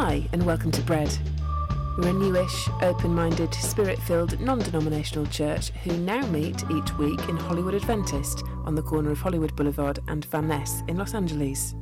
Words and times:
Hi, 0.00 0.28
and 0.32 0.46
welcome 0.46 0.70
to 0.70 0.82
Bread. 0.82 1.10
We're 1.98 2.10
a 2.10 2.12
newish, 2.12 2.68
open 2.82 3.12
minded, 3.16 3.52
spirit 3.52 3.98
filled, 3.98 4.38
non 4.38 4.60
denominational 4.60 5.26
church 5.26 5.70
who 5.70 5.96
now 5.96 6.24
meet 6.28 6.62
each 6.70 6.96
week 6.98 7.28
in 7.28 7.36
Hollywood 7.36 7.74
Adventist 7.74 8.44
on 8.64 8.76
the 8.76 8.82
corner 8.82 9.10
of 9.10 9.18
Hollywood 9.18 9.56
Boulevard 9.56 9.98
and 10.06 10.24
Van 10.26 10.46
Ness 10.46 10.84
in 10.86 10.98
Los 10.98 11.14
Angeles. 11.14 11.74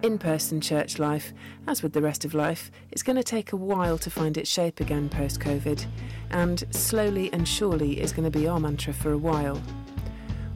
In 0.00 0.16
person 0.16 0.58
church 0.58 0.98
life, 0.98 1.34
as 1.66 1.82
with 1.82 1.92
the 1.92 2.00
rest 2.00 2.24
of 2.24 2.32
life, 2.32 2.70
it's 2.92 3.02
going 3.02 3.16
to 3.16 3.22
take 3.22 3.52
a 3.52 3.56
while 3.56 3.98
to 3.98 4.08
find 4.08 4.38
its 4.38 4.48
shape 4.48 4.80
again 4.80 5.10
post 5.10 5.40
COVID, 5.40 5.84
and 6.30 6.64
slowly 6.70 7.30
and 7.34 7.46
surely 7.46 8.00
is 8.00 8.10
going 8.10 8.24
to 8.24 8.38
be 8.38 8.48
our 8.48 8.58
mantra 8.58 8.94
for 8.94 9.12
a 9.12 9.18
while. 9.18 9.60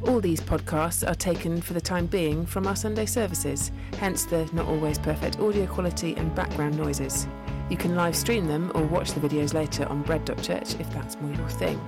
All 0.06 0.20
these 0.20 0.40
podcasts 0.40 1.08
are 1.08 1.14
taken 1.14 1.60
for 1.60 1.74
the 1.74 1.80
time 1.80 2.06
being 2.06 2.46
from 2.46 2.66
our 2.66 2.76
Sunday 2.76 3.04
services, 3.04 3.72
hence 3.98 4.24
the 4.24 4.48
not 4.52 4.66
always 4.66 4.98
perfect 4.98 5.40
audio 5.40 5.66
quality 5.66 6.14
and 6.16 6.32
background 6.34 6.76
noises. 6.76 7.26
You 7.68 7.76
can 7.76 7.96
live 7.96 8.14
stream 8.14 8.46
them 8.46 8.70
or 8.74 8.84
watch 8.84 9.12
the 9.12 9.20
videos 9.20 9.54
later 9.54 9.86
on 9.86 10.02
bread.church 10.02 10.76
if 10.78 10.90
that's 10.92 11.20
more 11.20 11.34
your 11.34 11.48
thing. 11.48 11.80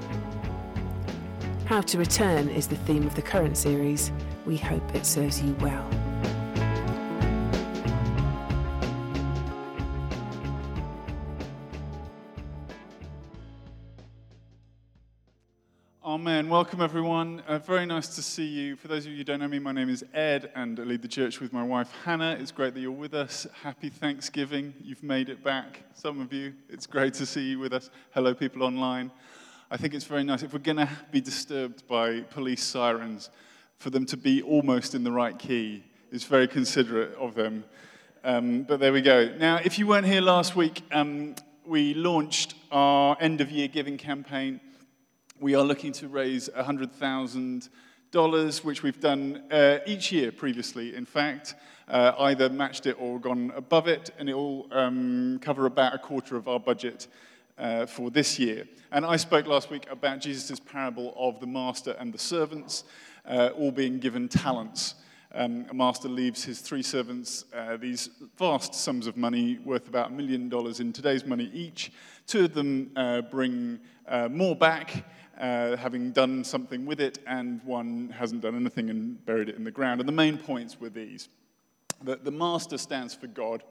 How 1.67 1.81
to 1.83 1.99
return 1.99 2.49
is 2.49 2.67
the 2.67 2.77
theme 2.77 3.07
of 3.07 3.15
the 3.15 3.23
current 3.23 3.57
series. 3.57 4.11
We 4.45 4.57
hope 4.57 4.95
it 4.95 5.07
serves 5.07 5.41
you 5.41 5.55
well. 5.61 5.89
Welcome, 16.51 16.81
everyone. 16.81 17.45
Uh, 17.47 17.61
very 17.61 17.87
nice 17.87 18.09
to 18.17 18.23
see 18.23 18.45
you. 18.45 18.75
For 18.75 18.89
those 18.89 19.07
of 19.07 19.13
you 19.13 19.19
who 19.19 19.23
don't 19.23 19.39
know 19.39 19.47
me, 19.47 19.61
my 19.61 19.71
name 19.71 19.89
is 19.89 20.05
Ed, 20.13 20.51
and 20.57 20.81
I 20.81 20.83
lead 20.83 21.01
the 21.01 21.07
church 21.07 21.39
with 21.39 21.53
my 21.53 21.63
wife 21.63 21.95
Hannah. 22.05 22.37
It's 22.41 22.51
great 22.51 22.75
that 22.75 22.81
you're 22.81 22.91
with 22.91 23.15
us. 23.15 23.47
Happy 23.63 23.89
Thanksgiving. 23.89 24.75
You've 24.83 25.05
made 25.05 25.29
it 25.29 25.45
back, 25.45 25.85
some 25.95 26.21
of 26.21 26.33
you. 26.33 26.53
It's 26.69 26.89
great 26.89 27.15
to 27.15 27.25
see 27.25 27.51
you 27.51 27.61
with 27.61 27.73
us. 27.73 27.89
Hello, 28.15 28.35
people 28.35 28.65
online. 28.65 29.13
I 29.71 29.77
think 29.77 29.95
it's 29.95 30.07
very 30.07 30.25
nice. 30.25 30.43
If 30.43 30.53
we're 30.53 30.59
going 30.59 30.79
to 30.79 30.89
be 31.13 31.21
disturbed 31.21 31.87
by 31.87 32.23
police 32.23 32.65
sirens, 32.65 33.31
for 33.79 33.91
them 33.91 34.05
to 34.07 34.17
be 34.17 34.43
almost 34.43 34.97
in 34.97 35.05
the 35.05 35.13
right 35.13 35.39
key 35.39 35.85
is 36.11 36.25
very 36.25 36.49
considerate 36.49 37.15
of 37.15 37.37
them. 37.37 37.63
Um, 38.25 38.65
but 38.65 38.81
there 38.81 38.93
we 38.93 39.03
go. 39.03 39.33
Now, 39.39 39.61
if 39.65 39.79
you 39.79 39.87
weren't 39.87 40.07
here 40.07 40.21
last 40.21 40.57
week, 40.57 40.83
um, 40.91 41.37
we 41.65 41.95
launched 41.95 42.55
our 42.73 43.17
end 43.21 43.41
of 43.41 43.53
year 43.53 43.69
giving 43.69 43.97
campaign 43.97 44.61
we 45.41 45.55
are 45.55 45.65
looking 45.65 45.93
to 45.93 46.07
raise 46.07 46.51
$100,000, 46.51 48.65
which 48.65 48.83
we've 48.83 49.01
done 49.01 49.43
uh, 49.51 49.79
each 49.87 50.13
year 50.13 50.31
previously, 50.31 50.95
in 50.95 51.07
fact, 51.07 51.55
uh, 51.89 52.13
either 52.19 52.51
matched 52.51 52.85
it 52.85 52.95
or 53.01 53.19
gone 53.19 53.51
above 53.57 53.89
it, 53.89 54.11
and 54.19 54.29
it 54.29 54.35
will 54.35 54.69
um, 54.71 55.39
cover 55.41 55.65
about 55.65 55.95
a 55.95 55.99
quarter 55.99 56.37
of 56.37 56.47
our 56.47 56.61
budget 56.61 57.07
uh, 57.57 57.87
for 57.87 58.11
this 58.11 58.39
year. 58.39 58.69
And 58.93 59.07
I 59.07 59.17
spoke 59.17 59.47
last 59.47 59.71
week 59.71 59.87
about 59.91 60.21
Jesus' 60.21 60.61
parable 60.61 61.15
of 61.17 61.41
the 61.41 61.47
master 61.47 61.97
and 61.99 62.13
the 62.13 62.19
servants, 62.19 62.85
uh, 63.25 63.49
all 63.57 63.73
being 63.73 63.99
given 63.99 64.29
talents. 64.29 64.97
Um, 65.33 65.65
a 65.71 65.75
master 65.75 66.09
leaves 66.09 66.45
his 66.45 66.61
three 66.61 66.83
servants 66.83 67.45
uh, 67.55 67.77
these 67.77 68.11
vast 68.37 68.75
sums 68.75 69.07
of 69.07 69.17
money, 69.17 69.59
worth 69.65 69.89
about 69.89 70.11
a 70.11 70.13
million 70.13 70.51
dollars 70.51 70.81
in 70.81 70.93
today's 70.93 71.25
money 71.25 71.49
each. 71.55 71.93
Two 72.27 72.45
of 72.45 72.53
them 72.53 72.91
uh, 72.97 73.23
bring 73.23 73.79
uh, 74.09 74.29
more 74.29 74.57
back, 74.57 75.05
uh, 75.41 75.77
having 75.77 76.13
done 76.13 76.45
something 76.45 76.85
with 76.85 77.01
it, 77.01 77.19
and 77.27 77.63
one 77.65 78.11
hasn't 78.11 78.43
done 78.43 78.55
anything 78.55 78.91
and 78.91 79.25
buried 79.25 79.49
it 79.49 79.57
in 79.57 79.65
the 79.65 79.71
ground. 79.71 80.01
And 80.01 80.09
the 80.09 80.13
main 80.13 80.37
points 80.37 80.79
were 80.79 80.91
these 80.91 81.29
that 82.03 82.25
the 82.25 82.31
master 82.31 82.79
stands 82.79 83.15
for 83.15 83.27
God, 83.27 83.63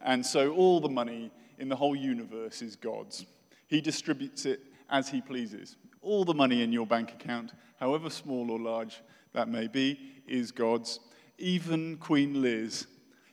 and 0.00 0.24
so 0.24 0.52
all 0.52 0.80
the 0.80 0.88
money 0.88 1.30
in 1.58 1.68
the 1.68 1.76
whole 1.76 1.96
universe 1.96 2.62
is 2.62 2.76
God's. 2.76 3.26
He 3.66 3.80
distributes 3.80 4.46
it 4.46 4.60
as 4.90 5.08
he 5.08 5.20
pleases. 5.20 5.76
All 6.00 6.24
the 6.24 6.34
money 6.34 6.62
in 6.62 6.72
your 6.72 6.86
bank 6.86 7.12
account, 7.12 7.52
however 7.80 8.10
small 8.10 8.50
or 8.50 8.58
large 8.58 9.02
that 9.32 9.48
may 9.48 9.66
be, 9.66 9.98
is 10.26 10.52
God's. 10.52 11.00
Even 11.38 11.96
Queen 11.96 12.40
Liz, 12.40 12.86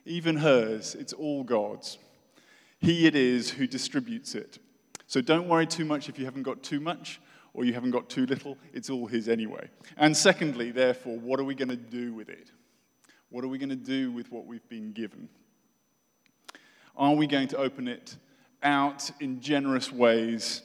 even 0.06 0.38
hers, 0.38 0.96
it's 0.96 1.14
all 1.14 1.44
God's. 1.44 1.98
He 2.80 3.06
it 3.06 3.16
is 3.16 3.52
who 3.52 3.68
distributes 3.68 4.34
it. 4.34 4.60
So 5.08 5.22
don't 5.22 5.48
worry 5.48 5.68
too 5.68 5.86
much 5.86 6.10
if 6.10 6.18
you 6.18 6.26
haven't 6.26 6.44
got 6.44 6.64
too 6.64 6.80
much 6.80 7.20
or 7.54 7.66
you 7.66 7.74
haven't 7.74 7.92
got 7.92 8.10
too 8.10 8.26
little, 8.26 8.58
it's 8.74 8.90
all 8.90 9.08
His 9.08 9.28
anyway. 9.28 9.70
And 9.98 10.16
secondly, 10.16 10.72
therefore, 10.72 11.18
what 11.20 11.40
are 11.40 11.44
we 11.44 11.56
going 11.56 11.70
to 11.70 11.76
do 11.76 12.14
with 12.14 12.30
it? 12.30 12.52
What 13.30 13.44
are 13.44 13.48
we 13.48 13.58
going 13.58 13.70
to 13.70 13.76
do 13.76 14.12
with 14.12 14.32
what 14.32 14.46
we've 14.46 14.68
been 14.70 14.92
given? 14.92 15.30
Are 16.96 17.14
we 17.14 17.28
going 17.28 17.48
to 17.50 17.58
open 17.58 17.88
it 17.88 18.18
out 18.64 19.10
in 19.20 19.40
generous 19.42 19.92
ways 19.92 20.62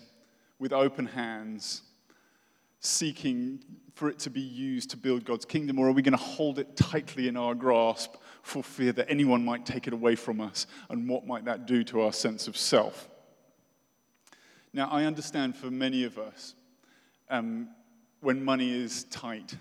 with 0.59 0.73
open 0.73 1.07
hands, 1.07 1.83
seeking 2.81 3.61
for 3.95 4.09
it 4.09 4.19
to 4.19 4.31
be 4.31 4.41
used 4.41 4.91
to 4.91 4.97
build 4.97 5.25
God's 5.25 5.45
kingdom, 5.45 5.79
or 5.79 5.89
are 5.89 5.93
we 5.93 6.03
going 6.03 6.17
to 6.17 6.23
hold 6.23 6.59
it 6.59 6.77
tightly 6.77 7.29
in 7.29 7.37
our 7.37 7.55
grasp 7.55 8.15
for 8.43 8.63
fear 8.63 8.93
that 8.93 9.11
anyone 9.11 9.45
might 9.45 9.65
take 9.65 9.87
it 9.87 9.93
away 9.93 10.15
from 10.15 10.41
us? 10.41 10.67
And 10.91 11.09
what 11.09 11.27
might 11.27 11.47
that 11.47 11.67
do 11.67 11.83
to 11.85 12.03
our 12.03 12.13
sense 12.13 12.47
of 12.49 12.57
self? 12.57 13.09
Now, 14.73 14.89
I 14.91 15.05
understand 15.05 15.57
for 15.57 15.71
many 15.71 16.05
of 16.05 16.19
us, 16.19 16.55
um, 17.31 17.69
when 18.21 18.45
money 18.45 18.71
is 18.71 19.05
tight. 19.05 19.57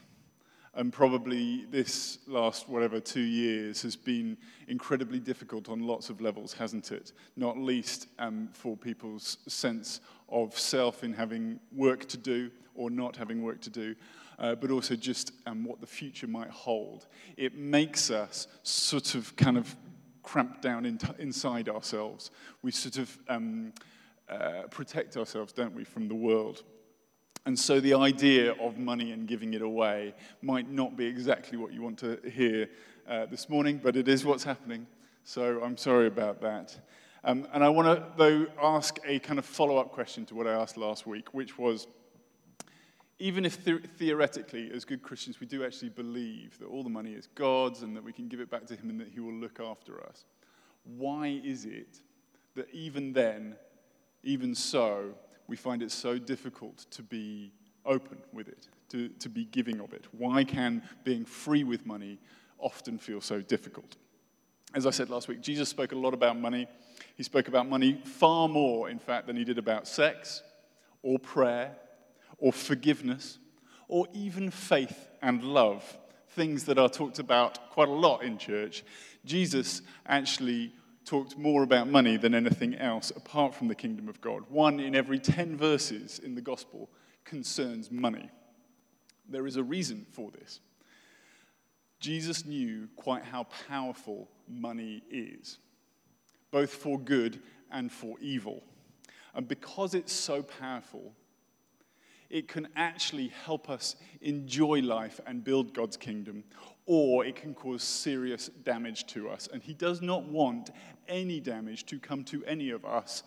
And 0.78 0.92
probably 0.92 1.66
this 1.72 2.20
last, 2.28 2.68
whatever, 2.68 3.00
two 3.00 3.22
years 3.22 3.81
has 3.84 3.96
been 3.96 4.38
incredibly 4.68 5.20
difficult 5.20 5.70
on 5.70 5.88
lots 5.88 6.09
of 6.09 6.20
levels, 6.20 6.52
hasn't 6.52 6.92
it? 6.92 7.14
Not 7.38 7.58
least 7.58 8.08
um, 8.20 8.50
for 8.52 8.76
people's 8.76 9.38
sense 9.48 10.02
of 10.28 10.58
self 10.59 11.03
in 11.03 11.14
having 11.14 11.62
work 11.72 12.06
to 12.09 12.18
do 12.18 12.52
or 12.76 12.90
not 12.90 13.16
having 13.16 13.42
work 13.42 13.62
to 13.62 13.70
do, 13.70 13.96
uh, 14.38 14.53
but 14.56 14.70
also 14.70 14.97
just 14.97 15.32
um, 15.46 15.64
what 15.64 15.80
the 15.80 15.88
future 15.88 16.28
might 16.28 16.50
hold. 16.50 17.08
It 17.38 17.56
makes 17.56 18.12
us 18.12 18.47
sort 18.64 19.16
of 19.16 19.34
kind 19.38 19.58
of 19.58 19.74
cramped 20.24 20.62
down 20.62 20.86
in 20.86 21.00
inside 21.20 21.70
ourselves. 21.70 22.32
We 22.64 22.72
sort 22.72 22.97
of 22.97 23.18
um, 23.30 23.72
uh, 24.28 24.64
protect 24.72 25.16
ourselves, 25.16 25.53
don't 25.53 25.74
we, 25.74 25.86
from 25.86 26.09
the 26.09 26.16
world. 26.16 26.64
And 27.45 27.57
so 27.57 27.79
the 27.79 27.94
idea 27.94 28.53
of 28.53 28.78
money 28.78 29.11
and 29.11 29.28
giving 29.28 29.53
it 29.53 29.61
away 29.61 30.16
might 30.41 30.69
not 30.69 30.97
be 30.97 31.06
exactly 31.06 31.57
what 31.57 31.73
you 31.73 31.81
want 31.83 32.00
to 32.00 32.19
hear 32.28 32.67
uh, 33.07 33.28
this 33.28 33.50
morning, 33.50 33.79
but 33.83 33.95
it 33.95 34.07
is 34.07 34.25
what's 34.25 34.44
happening. 34.44 34.88
So 35.23 35.61
I'm 35.63 35.78
sorry 35.78 36.07
about 36.07 36.41
that. 36.41 36.75
Um, 37.23 37.47
and 37.53 37.63
I 37.63 37.69
want 37.69 37.88
to, 37.88 38.05
though, 38.17 38.47
ask 38.61 38.97
a 39.05 39.19
kind 39.19 39.38
of 39.38 39.45
follow 39.45 39.78
up 39.78 39.91
question 39.91 40.25
to 40.28 40.35
what 40.35 40.47
I 40.47 40.53
asked 40.53 40.78
last 40.78 41.05
week, 41.05 41.34
which 41.34 41.57
was 41.57 41.88
even 43.19 43.45
if 43.45 43.63
the- 43.63 43.79
theoretically, 43.97 44.72
as 44.73 44.84
good 44.84 45.01
Christians, 45.01 45.39
we 45.39 45.47
do 45.47 45.63
actually 45.63 45.89
believe 45.89 46.57
that 46.59 46.66
all 46.66 46.84
the 46.84 46.89
money 46.89 47.13
is 47.13 47.28
God's 47.35 47.84
and 47.84 47.95
that 47.95 48.03
we 48.03 48.11
can 48.11 48.28
give 48.28 48.39
it 48.39 48.50
back 48.50 48.66
to 48.67 48.75
Him 48.75 48.89
and 48.89 49.00
that 49.00 49.09
He 49.09 49.19
will 49.19 49.34
look 49.34 49.59
after 49.59 50.03
us, 50.03 50.25
why 50.84 51.41
is 51.44 51.66
it 51.66 52.01
that 52.55 52.69
even 52.72 53.13
then, 53.13 53.55
even 54.23 54.53
so, 54.53 55.13
we 55.47 55.56
find 55.56 55.81
it 55.81 55.91
so 55.91 56.17
difficult 56.17 56.85
to 56.91 57.03
be 57.03 57.51
open 57.85 58.17
with 58.33 58.47
it, 58.47 58.67
to, 58.89 59.09
to 59.09 59.29
be 59.29 59.45
giving 59.45 59.79
of 59.79 59.94
it? 59.94 60.06
Why 60.11 60.44
can 60.44 60.81
being 61.03 61.25
free 61.25 61.63
with 61.63 61.85
money 61.85 62.19
often 62.59 62.97
feel 62.97 63.22
so 63.22 63.41
difficult? 63.41 63.95
As 64.73 64.85
I 64.85 64.89
said 64.89 65.09
last 65.09 65.28
week, 65.28 65.41
Jesus 65.41 65.69
spoke 65.69 65.91
a 65.91 65.97
lot 65.97 66.13
about 66.13 66.38
money. 66.38 66.67
He 67.16 67.23
spoke 67.23 67.47
about 67.47 67.69
money 67.69 68.01
far 68.03 68.50
more, 68.50 68.89
in 68.89 69.00
fact, 69.00 69.28
than 69.28 69.35
he 69.35 69.44
did 69.44 69.57
about 69.57 69.88
sex 69.88 70.44
or 71.01 71.19
prayer 71.19 71.75
or 72.38 72.51
forgiveness 72.51 73.38
or 73.88 74.07
even 74.13 74.50
faith 74.50 75.09
and 75.22 75.44
love, 75.44 75.97
things 76.29 76.66
that 76.66 76.78
are 76.78 76.89
talked 76.89 77.19
about 77.19 77.69
quite 77.69 77.88
a 77.88 77.91
lot 77.91 78.23
in 78.23 78.37
church. 78.37 78.84
Jesus 79.23 79.81
actually 80.08 80.73
talked 81.05 81.37
more 81.37 81.63
about 81.63 81.87
money 81.87 82.17
than 82.17 82.34
anything 82.34 82.75
else 82.75 83.11
apart 83.16 83.53
from 83.53 83.67
the 83.67 83.75
kingdom 83.75 84.09
of 84.09 84.19
God. 84.22 84.43
One 84.49 84.79
in 84.79 84.96
every 84.96 85.19
10 85.19 85.55
verses 85.55 86.19
in 86.19 86.35
the 86.35 86.41
gospel 86.41 86.90
concerns 87.23 87.91
money. 87.91 88.29
There 89.29 89.47
is 89.47 89.55
a 89.55 89.63
reason 89.63 90.05
for 90.11 90.31
this. 90.31 90.59
Jesus 91.99 92.46
knew 92.46 92.87
quite 92.96 93.23
how 93.23 93.47
powerful 93.67 94.29
money 94.47 95.02
is, 95.09 95.57
both 96.52 96.72
for 96.72 96.99
good 96.99 97.40
and 97.72 97.91
for 97.91 98.17
evil. 98.19 98.63
And 99.34 99.47
because 99.47 99.93
it's 99.93 100.13
so 100.13 100.43
powerful, 100.43 101.13
it 102.29 102.47
can 102.47 102.67
actually 102.75 103.29
help 103.46 103.69
us 103.69 103.96
enjoy 104.22 104.81
life 104.81 105.19
and 105.25 105.43
build 105.43 105.73
God's 105.73 105.97
kingdom, 105.97 106.43
or 106.85 107.25
it 107.25 107.35
can 107.35 107.53
cause 107.53 107.84
serious 107.84 108.49
damage 108.63 109.08
to 109.08 109.29
us. 109.29 109.47
And 109.51 109.61
He 109.61 109.73
does 109.73 110.01
not 110.01 110.23
want 110.23 110.69
any 111.07 111.40
damage 111.40 111.85
to 111.87 111.99
come 111.99 112.23
to 112.25 112.43
any 112.46 112.69
of 112.69 112.85
us. 112.85 113.23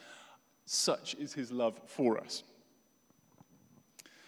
Such 0.65 1.15
is 1.15 1.33
His 1.33 1.51
love 1.51 1.81
for 1.87 2.19
us. 2.19 2.43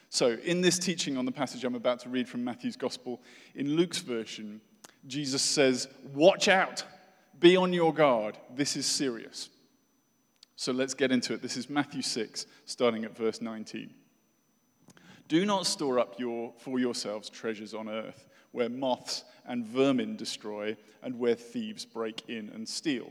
So, 0.09 0.31
in 0.45 0.61
this 0.61 0.79
teaching 0.79 1.17
on 1.17 1.25
the 1.25 1.33
passage 1.33 1.65
I'm 1.65 1.75
about 1.75 2.01
to 2.01 2.09
read 2.09 2.29
from 2.29 2.43
Matthew's 2.43 2.77
Gospel, 2.77 3.21
in 3.55 3.77
Luke's 3.77 3.99
version, 3.99 4.61
Jesus 5.07 5.43
says, 5.43 5.89
Watch 6.15 6.49
out! 6.49 6.85
Be 7.39 7.57
on 7.57 7.73
your 7.73 7.95
guard. 7.95 8.37
This 8.55 8.77
is 8.77 8.85
serious. 8.85 9.49
So 10.57 10.73
let's 10.73 10.93
get 10.93 11.11
into 11.11 11.33
it. 11.33 11.41
This 11.41 11.57
is 11.57 11.71
Matthew 11.71 12.03
6, 12.03 12.45
starting 12.67 13.07
at 13.07 13.17
verse 13.17 13.41
19. 13.41 13.95
Do 15.27 15.47
not 15.47 15.67
store 15.67 15.99
up 15.99 16.19
your, 16.19 16.53
for 16.59 16.79
yourselves 16.79 17.31
treasures 17.31 17.73
on 17.73 17.89
earth, 17.89 18.27
where 18.53 18.69
moths 18.69 19.25
and 19.47 19.65
vermin 19.65 20.17
destroy, 20.17 20.77
and 21.03 21.19
where 21.19 21.35
thieves 21.35 21.87
break 21.87 22.29
in 22.29 22.51
and 22.51 22.69
steal. 22.69 23.11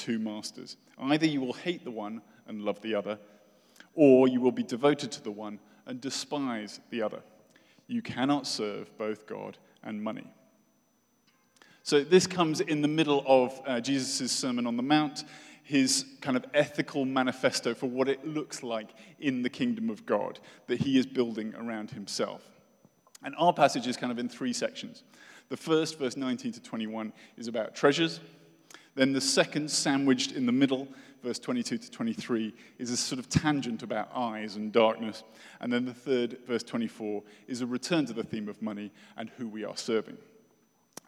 two 0.00 0.18
masters. 0.18 0.76
Either 0.98 1.26
you 1.26 1.40
will 1.40 1.52
hate 1.52 1.84
the 1.84 1.90
one 1.90 2.22
and 2.46 2.62
love 2.62 2.80
the 2.80 2.94
other, 2.94 3.18
or 3.94 4.28
you 4.28 4.40
will 4.40 4.52
be 4.52 4.62
devoted 4.62 5.12
to 5.12 5.22
the 5.22 5.30
one 5.30 5.58
and 5.86 6.00
despise 6.00 6.80
the 6.90 7.02
other. 7.02 7.20
You 7.86 8.02
cannot 8.02 8.46
serve 8.46 8.96
both 8.96 9.26
God 9.26 9.58
and 9.82 10.02
money. 10.02 10.26
So, 11.82 12.04
this 12.04 12.26
comes 12.26 12.60
in 12.60 12.82
the 12.82 12.88
middle 12.88 13.24
of 13.26 13.60
uh, 13.66 13.80
Jesus' 13.80 14.30
Sermon 14.30 14.66
on 14.66 14.76
the 14.76 14.82
Mount, 14.82 15.24
his 15.62 16.04
kind 16.20 16.36
of 16.36 16.44
ethical 16.54 17.04
manifesto 17.04 17.74
for 17.74 17.88
what 17.88 18.08
it 18.08 18.26
looks 18.26 18.62
like 18.62 18.90
in 19.18 19.42
the 19.42 19.50
kingdom 19.50 19.90
of 19.90 20.06
God 20.06 20.38
that 20.66 20.80
he 20.80 20.98
is 20.98 21.06
building 21.06 21.54
around 21.56 21.90
himself. 21.90 22.42
And 23.22 23.34
our 23.38 23.52
passage 23.52 23.86
is 23.86 23.96
kind 23.96 24.12
of 24.12 24.18
in 24.18 24.28
three 24.28 24.52
sections. 24.52 25.02
The 25.48 25.56
first, 25.56 25.98
verse 25.98 26.16
19 26.16 26.52
to 26.52 26.62
21, 26.62 27.12
is 27.36 27.48
about 27.48 27.74
treasures. 27.74 28.20
Then 29.00 29.14
the 29.14 29.20
second, 29.22 29.70
sandwiched 29.70 30.32
in 30.32 30.44
the 30.44 30.52
middle, 30.52 30.86
verse 31.22 31.38
22 31.38 31.78
to 31.78 31.90
23, 31.90 32.52
is 32.76 32.90
a 32.90 32.98
sort 32.98 33.18
of 33.18 33.30
tangent 33.30 33.82
about 33.82 34.10
eyes 34.14 34.56
and 34.56 34.70
darkness. 34.70 35.24
And 35.62 35.72
then 35.72 35.86
the 35.86 35.94
third, 35.94 36.36
verse 36.46 36.62
24, 36.62 37.22
is 37.48 37.62
a 37.62 37.66
return 37.66 38.04
to 38.04 38.12
the 38.12 38.22
theme 38.22 38.46
of 38.46 38.60
money 38.60 38.92
and 39.16 39.30
who 39.38 39.48
we 39.48 39.64
are 39.64 39.74
serving. 39.74 40.18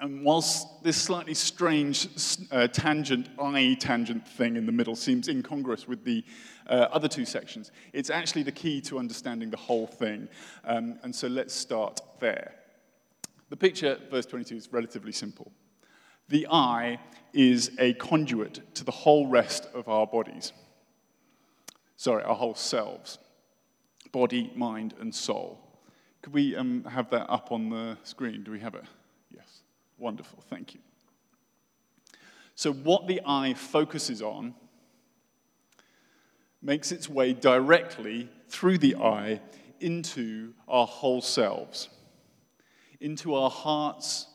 And 0.01 0.25
whilst 0.25 0.83
this 0.83 0.97
slightly 0.97 1.35
strange 1.35 2.09
uh, 2.51 2.67
tangent, 2.69 3.29
eye 3.39 3.77
tangent 3.79 4.27
thing 4.27 4.57
in 4.57 4.65
the 4.65 4.73
middle 4.73 4.97
seems 4.97 5.29
incongruous 5.29 5.87
with 5.87 6.03
the 6.03 6.25
uh, 6.69 6.89
other 6.93 7.09
two 7.09 7.27
sections, 7.27 7.73
it's 7.93 8.09
actually 8.09 8.45
the 8.45 8.53
key 8.53 8.81
to 8.81 8.99
understanding 8.99 9.51
the 9.51 9.59
whole 9.59 9.87
thing. 9.87 10.31
Um, 10.65 10.99
and 11.03 11.15
so 11.15 11.29
let's 11.29 11.53
start 11.53 12.01
there. 12.21 12.55
The 13.51 13.57
picture, 13.59 13.99
verse 14.11 14.25
22, 14.25 14.57
is 14.57 14.73
relatively 14.73 15.13
simple. 15.13 15.53
The 16.29 16.47
eye 16.51 16.99
is 17.33 17.71
a 17.79 17.95
conduit 17.95 18.75
to 18.75 18.85
the 18.85 18.91
whole 18.91 19.27
rest 19.27 19.67
of 19.75 19.89
our 19.89 20.07
bodies. 20.07 20.53
Sorry, 21.97 22.23
our 22.25 22.35
whole 22.35 22.55
selves 22.55 23.19
body, 24.13 24.53
mind, 24.55 24.95
and 25.01 25.15
soul. 25.15 25.59
Could 26.21 26.35
we 26.35 26.55
um, 26.55 26.85
have 26.85 27.09
that 27.11 27.31
up 27.31 27.51
on 27.51 27.71
the 27.71 27.97
screen? 28.05 28.43
Do 28.43 28.53
we 28.53 28.61
have 28.61 28.75
it? 28.75 28.85
Yes. 29.35 29.63
Wonderful, 29.99 30.45
thank 30.51 30.75
you. 30.75 30.81
So, 32.55 32.73
what 32.73 33.09
the 33.09 33.23
eye 33.25 33.55
focuses 33.55 34.21
on 34.21 34.55
makes 36.61 36.93
its 36.93 37.09
way 37.09 37.33
directly 37.33 38.29
through 38.49 38.79
the 38.79 38.97
eye 38.97 39.41
into 39.81 40.53
our 40.69 40.87
whole 40.87 41.21
selves, 41.21 41.89
into 43.01 43.35
our 43.35 43.51
hearts, 43.51 44.27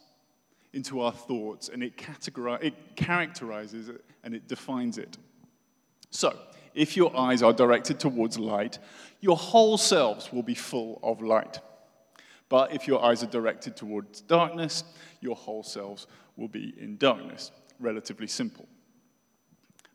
into 0.73 1.01
our 1.01 1.11
thoughts, 1.11 1.69
and 1.69 1.83
it, 1.83 1.93
it 2.61 2.95
characterizes 2.95 3.89
it 3.89 4.03
and 4.23 4.33
it 4.33 4.47
defines 4.47 4.97
it. 4.97 5.17
So, 6.11 6.37
if 6.73 6.95
your 6.95 7.15
eyes 7.17 7.41
are 7.41 7.53
directed 7.53 7.99
towards 7.99 8.37
light, 8.37 8.77
your 9.19 9.37
whole 9.37 9.77
selves 9.77 10.31
will 10.31 10.43
be 10.43 10.53
full 10.53 10.99
of 11.01 11.21
light. 11.21 11.59
But 12.49 12.73
if 12.73 12.87
your 12.87 13.03
eyes 13.03 13.23
are 13.23 13.27
directed 13.27 13.75
towards 13.75 14.21
darkness, 14.21 14.83
your 15.19 15.35
whole 15.35 15.63
selves 15.63 16.07
will 16.35 16.47
be 16.47 16.73
in 16.77 16.97
darkness. 16.97 17.51
Relatively 17.79 18.27
simple. 18.27 18.67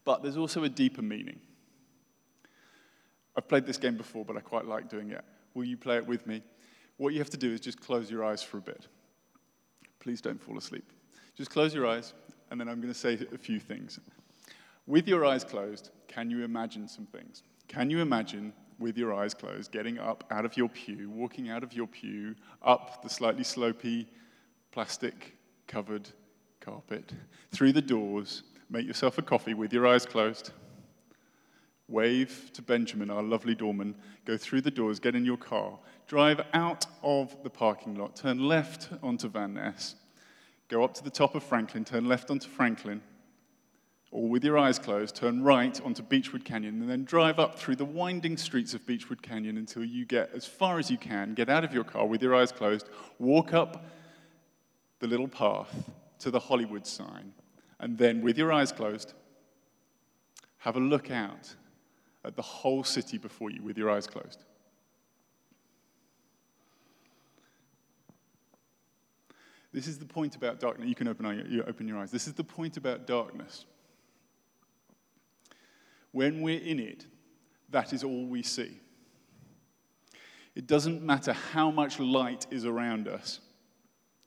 But 0.05 0.23
there's 0.23 0.37
also 0.37 0.65
a 0.65 0.69
deeper 0.69 1.03
meaning. 1.03 1.39
I've 3.37 3.49
played 3.49 3.65
this 3.65 3.79
game 3.79 3.97
before, 3.97 4.25
but 4.25 4.37
I 4.37 4.41
quite 4.41 4.67
like 4.67 4.91
doing 4.91 5.11
it. 5.11 5.25
Will 5.55 5.65
you 5.65 5.77
play 5.77 5.97
it 5.97 6.07
with 6.07 6.27
me? 6.27 6.43
What 6.97 7.13
you 7.13 7.21
have 7.21 7.31
to 7.31 7.37
do 7.37 7.51
is 7.53 7.61
just 7.61 7.81
close 7.81 8.11
your 8.11 8.25
eyes 8.25 8.43
for 8.43 8.59
a 8.59 8.61
bit. 8.61 8.87
Please 10.03 10.21
don't 10.21 10.43
fall 10.43 10.59
asleep. 10.59 10.85
Just 11.37 11.51
close 11.51 11.73
your 11.73 11.87
eyes, 11.87 12.13
and 12.51 12.61
then 12.61 12.69
I'm 12.69 12.81
going 12.81 12.93
to 12.93 12.99
say 12.99 13.17
a 13.33 13.39
few 13.39 13.61
things. 13.61 14.01
With 14.89 15.07
your 15.07 15.25
eyes 15.25 15.45
closed, 15.45 15.91
can 16.09 16.29
you 16.29 16.43
imagine 16.43 16.89
some 16.89 17.07
things? 17.07 17.45
Can 17.69 17.89
you 17.89 18.01
imagine 18.01 18.53
with 18.81 18.99
your 18.99 19.15
eyes 19.15 19.33
closed, 19.33 19.71
getting 19.71 20.01
up 20.01 20.25
out 20.33 20.45
of 20.45 20.57
your 20.57 20.69
pew, 20.69 21.09
walking 21.09 21.51
out 21.51 21.63
of 21.63 21.73
your 21.73 21.87
pew, 21.87 22.35
up 22.63 23.01
the 23.05 23.09
slightly 23.09 23.45
slopy, 23.45 24.09
plastic 24.73 25.37
covered 25.69 26.09
carpet, 26.59 27.13
through 27.53 27.73
the 27.73 27.81
doors, 27.81 28.43
make 28.71 28.85
yourself 28.85 29.19
a 29.19 29.23
coffee 29.23 29.55
with 29.55 29.73
your 29.73 29.87
eyes 29.87 30.05
closed. 30.05 30.51
Wave 31.93 32.51
to 32.55 32.63
Benjamin, 32.63 33.11
our 33.11 33.23
lovely 33.23 33.55
doorman, 33.55 33.95
go 34.25 34.37
through 34.37 34.63
the 34.63 34.71
doors, 34.71 34.99
get 34.99 35.15
in 35.15 35.25
your 35.25 35.37
car, 35.37 35.79
drive 36.07 36.41
out 36.55 36.87
of 37.03 37.37
the 37.43 37.51
parking 37.51 37.95
lot, 37.95 38.17
turn 38.17 38.49
left 38.49 38.89
onto 39.03 39.29
Van 39.29 39.55
Ness, 39.55 39.95
go 40.69 40.83
up 40.83 40.95
to 40.95 41.05
the 41.05 41.11
top 41.11 41.35
of 41.35 41.43
Franklin, 41.43 41.85
turn 41.85 42.07
left 42.07 42.31
onto 42.31 42.49
Franklin, 42.49 43.03
or 44.11 44.29
with 44.29 44.43
your 44.43 44.59
eyes 44.59 44.79
closed, 44.79 45.17
turn 45.17 45.43
right 45.43 45.81
onto 45.83 46.03
Beachwood 46.03 46.45
Canyon 46.45 46.81
and 46.81 46.91
then 46.91 47.05
drive 47.05 47.39
up 47.39 47.59
through 47.59 47.77
the 47.77 47.85
winding 47.85 48.37
streets 48.37 48.75
of 48.75 48.85
Beachwood 48.87 49.23
Canyon 49.23 49.57
until 49.59 49.85
you 49.85 50.05
get 50.05 50.31
as 50.35 50.47
far 50.47 50.79
as 50.79 50.91
you 50.91 50.99
can, 50.99 51.35
get 51.35 51.49
out 51.49 51.63
of 51.65 51.73
your 51.75 51.85
car 51.85 52.07
with 52.07 52.23
your 52.23 52.35
eyes 52.35 52.53
closed, 52.53 52.89
walk 53.19 53.53
up 53.53 53.87
the 55.01 55.07
little 55.07 55.29
path 55.29 55.91
to 56.21 56.31
the 56.31 56.41
Hollywood 56.41 56.87
sign, 56.87 57.33
and 57.81 57.99
then 57.99 58.23
with 58.23 58.39
your 58.39 58.53
eyes 58.53 58.73
closed, 58.73 59.13
have 60.59 60.77
a 60.77 60.81
look 60.81 61.11
out 61.11 61.55
at 62.25 62.37
the 62.37 62.43
whole 62.43 62.85
city 62.85 63.19
before 63.19 63.51
you 63.51 63.63
with 63.63 63.77
your 63.77 63.91
eyes 63.91 64.07
closed. 64.07 64.45
This 69.73 69.87
is 69.87 69.99
the 69.99 70.05
point 70.05 70.37
about 70.37 70.61
darkness. 70.61 70.87
You 70.87 70.95
can 70.95 71.09
open, 71.09 71.47
you 71.49 71.65
open 71.67 71.89
your 71.89 71.99
eyes. 71.99 72.11
This 72.11 72.27
is 72.27 72.35
the 72.35 72.45
point 72.45 72.77
about 72.77 73.07
darkness. 73.07 73.65
When 76.13 76.43
we're 76.43 76.61
in 76.61 76.79
it, 76.79 77.07
that 77.71 77.95
is 77.95 78.05
all 78.05 78.27
we 78.27 78.43
see. 78.43 78.79
It 80.55 80.67
doesn't 80.67 81.03
matter 81.03 81.33
how 81.33 81.71
much 81.71 81.99
light 81.99 82.47
is 82.51 82.67
around 82.67 83.09
us. 83.09 83.41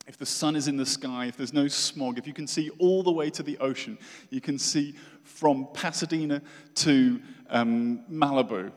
If 0.06 0.16
the 0.16 0.26
sun 0.26 0.54
is 0.54 0.68
in 0.68 0.76
the 0.76 0.86
sky, 0.86 1.26
if 1.26 1.36
there's 1.36 1.52
no 1.52 1.66
smog, 1.66 2.16
if 2.16 2.26
you 2.26 2.32
can 2.32 2.46
see 2.46 2.70
all 2.78 3.02
the 3.02 3.10
way 3.10 3.28
to 3.30 3.42
the 3.42 3.58
ocean, 3.58 3.98
you 4.30 4.40
can 4.40 4.58
see 4.58 4.94
from 5.24 5.66
Pasadena 5.74 6.42
to 6.76 7.20
um, 7.50 8.04
Malibu. 8.10 8.70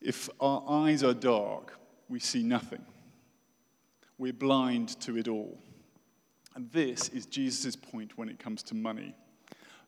If 0.00 0.28
our 0.40 0.62
eyes 0.68 1.02
are 1.02 1.14
dark, 1.14 1.76
we 2.08 2.20
see 2.20 2.42
nothing. 2.42 2.84
We're 4.18 4.32
blind 4.32 5.00
to 5.00 5.18
it 5.18 5.26
all. 5.26 5.58
And 6.54 6.70
this 6.70 7.08
is 7.08 7.26
Jesus' 7.26 7.74
point 7.74 8.16
when 8.16 8.28
it 8.28 8.38
comes 8.38 8.62
to 8.64 8.76
money. 8.76 9.16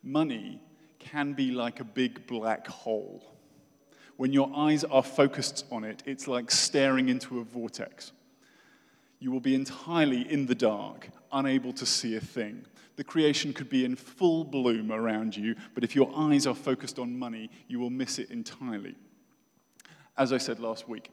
Money 0.02 0.60
can 0.98 1.32
be 1.34 1.52
like 1.52 1.78
a 1.78 1.84
big 1.84 2.26
black 2.26 2.66
hole. 2.66 3.22
When 4.16 4.32
your 4.32 4.50
eyes 4.56 4.82
are 4.82 5.02
focused 5.02 5.66
on 5.70 5.84
it, 5.84 6.02
it's 6.06 6.26
like 6.26 6.50
staring 6.50 7.08
into 7.08 7.38
a 7.38 7.44
vortex. 7.44 8.12
You 9.18 9.30
will 9.30 9.40
be 9.40 9.54
entirely 9.54 10.30
in 10.30 10.46
the 10.46 10.54
dark, 10.54 11.08
unable 11.32 11.72
to 11.74 11.86
see 11.86 12.16
a 12.16 12.20
thing. 12.20 12.66
The 12.96 13.04
creation 13.04 13.52
could 13.52 13.68
be 13.68 13.84
in 13.84 13.96
full 13.96 14.44
bloom 14.44 14.90
around 14.90 15.36
you, 15.36 15.54
but 15.74 15.84
if 15.84 15.94
your 15.94 16.10
eyes 16.16 16.46
are 16.46 16.54
focused 16.54 16.98
on 16.98 17.18
money, 17.18 17.50
you 17.68 17.78
will 17.78 17.90
miss 17.90 18.18
it 18.18 18.30
entirely. 18.30 18.94
As 20.16 20.32
I 20.32 20.38
said 20.38 20.60
last 20.60 20.88
week, 20.88 21.10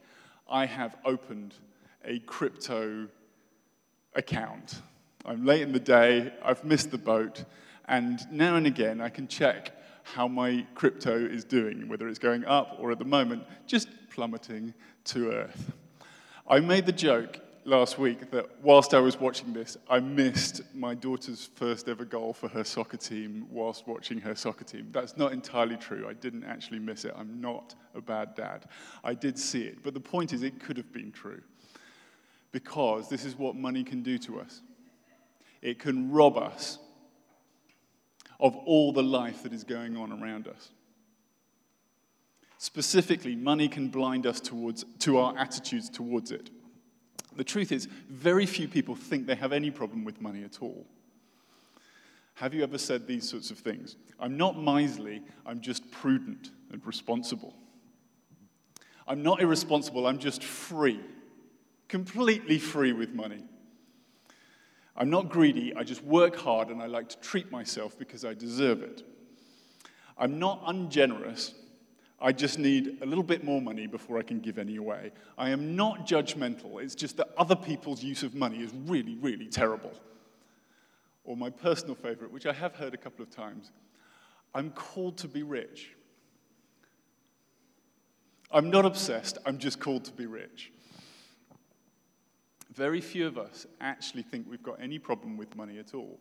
I 0.50 0.66
have 0.66 0.96
opened 1.06 1.56
a 2.06 2.20
crypto 2.20 3.08
account. 4.16 4.82
I'm 5.26 5.46
late 5.46 5.62
in 5.62 5.72
the 5.72 5.80
day, 5.80 6.34
I've 6.44 6.64
missed 6.64 6.92
the 6.92 6.98
boat, 6.98 7.44
and 7.86 8.20
now 8.32 8.56
and 8.56 8.68
again, 8.68 9.02
I 9.02 9.10
can 9.10 9.28
check 9.28 9.72
how 10.04 10.28
my 10.28 10.66
crypto 10.76 11.18
is 11.18 11.44
doing, 11.44 11.88
whether 11.88 12.08
it's 12.08 12.20
going 12.20 12.46
up 12.46 12.78
or 12.80 12.92
at 12.92 13.00
the 13.00 13.06
moment, 13.06 13.44
just 13.68 13.88
plummeting 14.10 14.74
to 15.06 15.32
earth. 15.32 15.74
I 16.48 16.60
made 16.60 16.86
the 16.86 16.92
joke 16.92 17.40
last 17.66 17.98
week 17.98 18.32
that 18.32 18.50
whilst 18.62 18.94
I 18.94 19.00
was 19.00 19.20
watching 19.20 19.54
this, 19.54 19.78
I 19.90 20.00
missed 20.00 20.62
my 20.74 20.94
daughter's 20.94 21.50
first 21.56 21.88
ever 21.88 22.06
goal 22.06 22.34
for 22.34 22.48
her 22.50 22.64
soccer 22.64 22.98
team 22.98 23.48
whilst 23.50 23.88
watching 23.88 24.20
her 24.20 24.36
soccer 24.36 24.64
team. 24.64 24.90
That's 24.92 25.18
not 25.18 25.34
entirely 25.34 25.78
true. 25.78 26.08
I 26.08 26.14
didn't 26.14 26.44
actually 26.44 26.80
miss 26.80 27.06
it. 27.06 27.14
I'm 27.18 27.40
not 27.42 27.76
a 27.96 28.02
bad 28.02 28.36
dad. 28.36 28.66
I 29.04 29.14
did 29.14 29.38
see 29.38 29.64
it. 29.64 29.84
But 29.84 29.94
the 29.94 30.00
point 30.00 30.34
is, 30.34 30.44
it 30.44 30.60
could 30.60 30.78
have 30.78 30.92
been 30.92 31.12
true. 31.12 31.42
Because 32.52 33.10
this 33.10 33.26
is 33.26 33.36
what 33.36 33.56
money 33.56 33.84
can 33.84 34.04
do 34.04 34.18
to 34.20 34.40
us 34.40 34.62
it 35.62 35.80
can 35.80 36.12
rob 36.12 36.38
us 36.38 36.78
of 38.38 38.54
all 38.58 38.92
the 38.92 39.02
life 39.02 39.44
that 39.44 39.54
is 39.54 39.64
going 39.64 39.96
on 39.96 40.12
around 40.12 40.46
us. 40.50 40.72
Specifically, 42.58 43.36
money 43.36 43.70
can 43.70 43.88
blind 43.88 44.28
us 44.28 44.42
towards, 44.42 44.84
to 45.00 45.18
our 45.18 45.38
attitudes 45.38 45.90
towards 45.90 46.32
it. 46.32 46.50
The 47.36 47.44
truth 47.44 47.72
is, 47.72 47.88
very 48.10 48.46
few 48.46 48.68
people 48.68 48.96
think 48.96 49.26
they 49.26 49.36
have 49.36 49.54
any 49.54 49.72
problem 49.72 50.04
with 50.04 50.22
money 50.22 50.44
at 50.44 50.62
all. 50.62 50.86
Have 52.36 52.54
you 52.54 52.64
ever 52.64 52.78
said 52.78 53.08
these 53.08 53.30
sorts 53.30 53.52
of 53.52 53.60
things? 53.60 53.96
I'm 54.20 54.38
not 54.38 54.58
miserly, 54.58 55.22
I'm 55.46 55.62
just 55.62 55.90
prudent 55.92 56.52
and 56.72 56.86
responsible. 56.86 57.56
I'm 59.08 59.22
not 59.22 59.42
irresponsible, 59.42 60.08
I'm 60.08 60.20
just 60.20 60.44
free, 60.44 61.00
completely 61.88 62.58
free 62.58 62.94
with 62.94 63.14
money. 63.14 63.44
I'm 64.96 65.10
not 65.10 65.30
greedy, 65.30 65.76
I 65.76 65.84
just 65.84 66.04
work 66.04 66.36
hard 66.36 66.70
and 66.70 66.82
I 66.82 66.86
like 66.86 67.10
to 67.10 67.20
treat 67.20 67.52
myself 67.52 67.98
because 67.98 68.24
I 68.24 68.34
deserve 68.34 68.82
it. 68.82 69.04
I'm 70.18 70.40
not 70.40 70.62
ungenerous, 70.68 71.54
I 72.24 72.32
just 72.32 72.58
need 72.58 73.00
a 73.02 73.06
little 73.06 73.24
bit 73.24 73.44
more 73.44 73.62
money 73.62 73.86
before 73.86 74.18
I 74.18 74.22
can 74.22 74.40
give 74.40 74.58
any 74.58 74.78
away. 74.78 75.12
I 75.38 75.50
am 75.50 75.76
not 75.76 76.08
judgmental, 76.08 76.82
it's 76.82 76.96
just 76.96 77.18
that 77.18 77.32
other 77.38 77.56
people's 77.56 78.02
use 78.02 78.24
of 78.24 78.34
money 78.34 78.64
is 78.64 78.72
really, 78.88 79.16
really 79.16 79.48
terrible. 79.48 79.92
Or 81.26 81.36
my 81.36 81.50
personal 81.50 81.96
favorite, 81.96 82.32
which 82.32 82.46
I 82.46 82.54
have 82.54 82.76
heard 82.76 82.94
a 82.94 82.98
couple 82.98 83.24
of 83.24 83.30
times 83.30 83.72
I'm 84.56 84.72
called 84.72 85.18
to 85.18 85.28
be 85.28 85.44
rich. 85.44 85.92
I'm 88.52 88.70
not 88.70 88.86
obsessed, 88.86 89.38
I'm 89.46 89.58
just 89.58 89.82
called 89.82 90.06
to 90.06 90.14
be 90.14 90.26
rich. 90.26 90.72
Very 92.74 93.02
few 93.02 93.28
of 93.28 93.38
us 93.38 93.66
actually 93.82 94.24
think 94.24 94.48
we've 94.50 94.64
got 94.64 94.80
any 94.82 94.98
problem 94.98 95.36
with 95.36 95.58
money 95.58 95.78
at 95.78 95.94
all. 95.94 96.20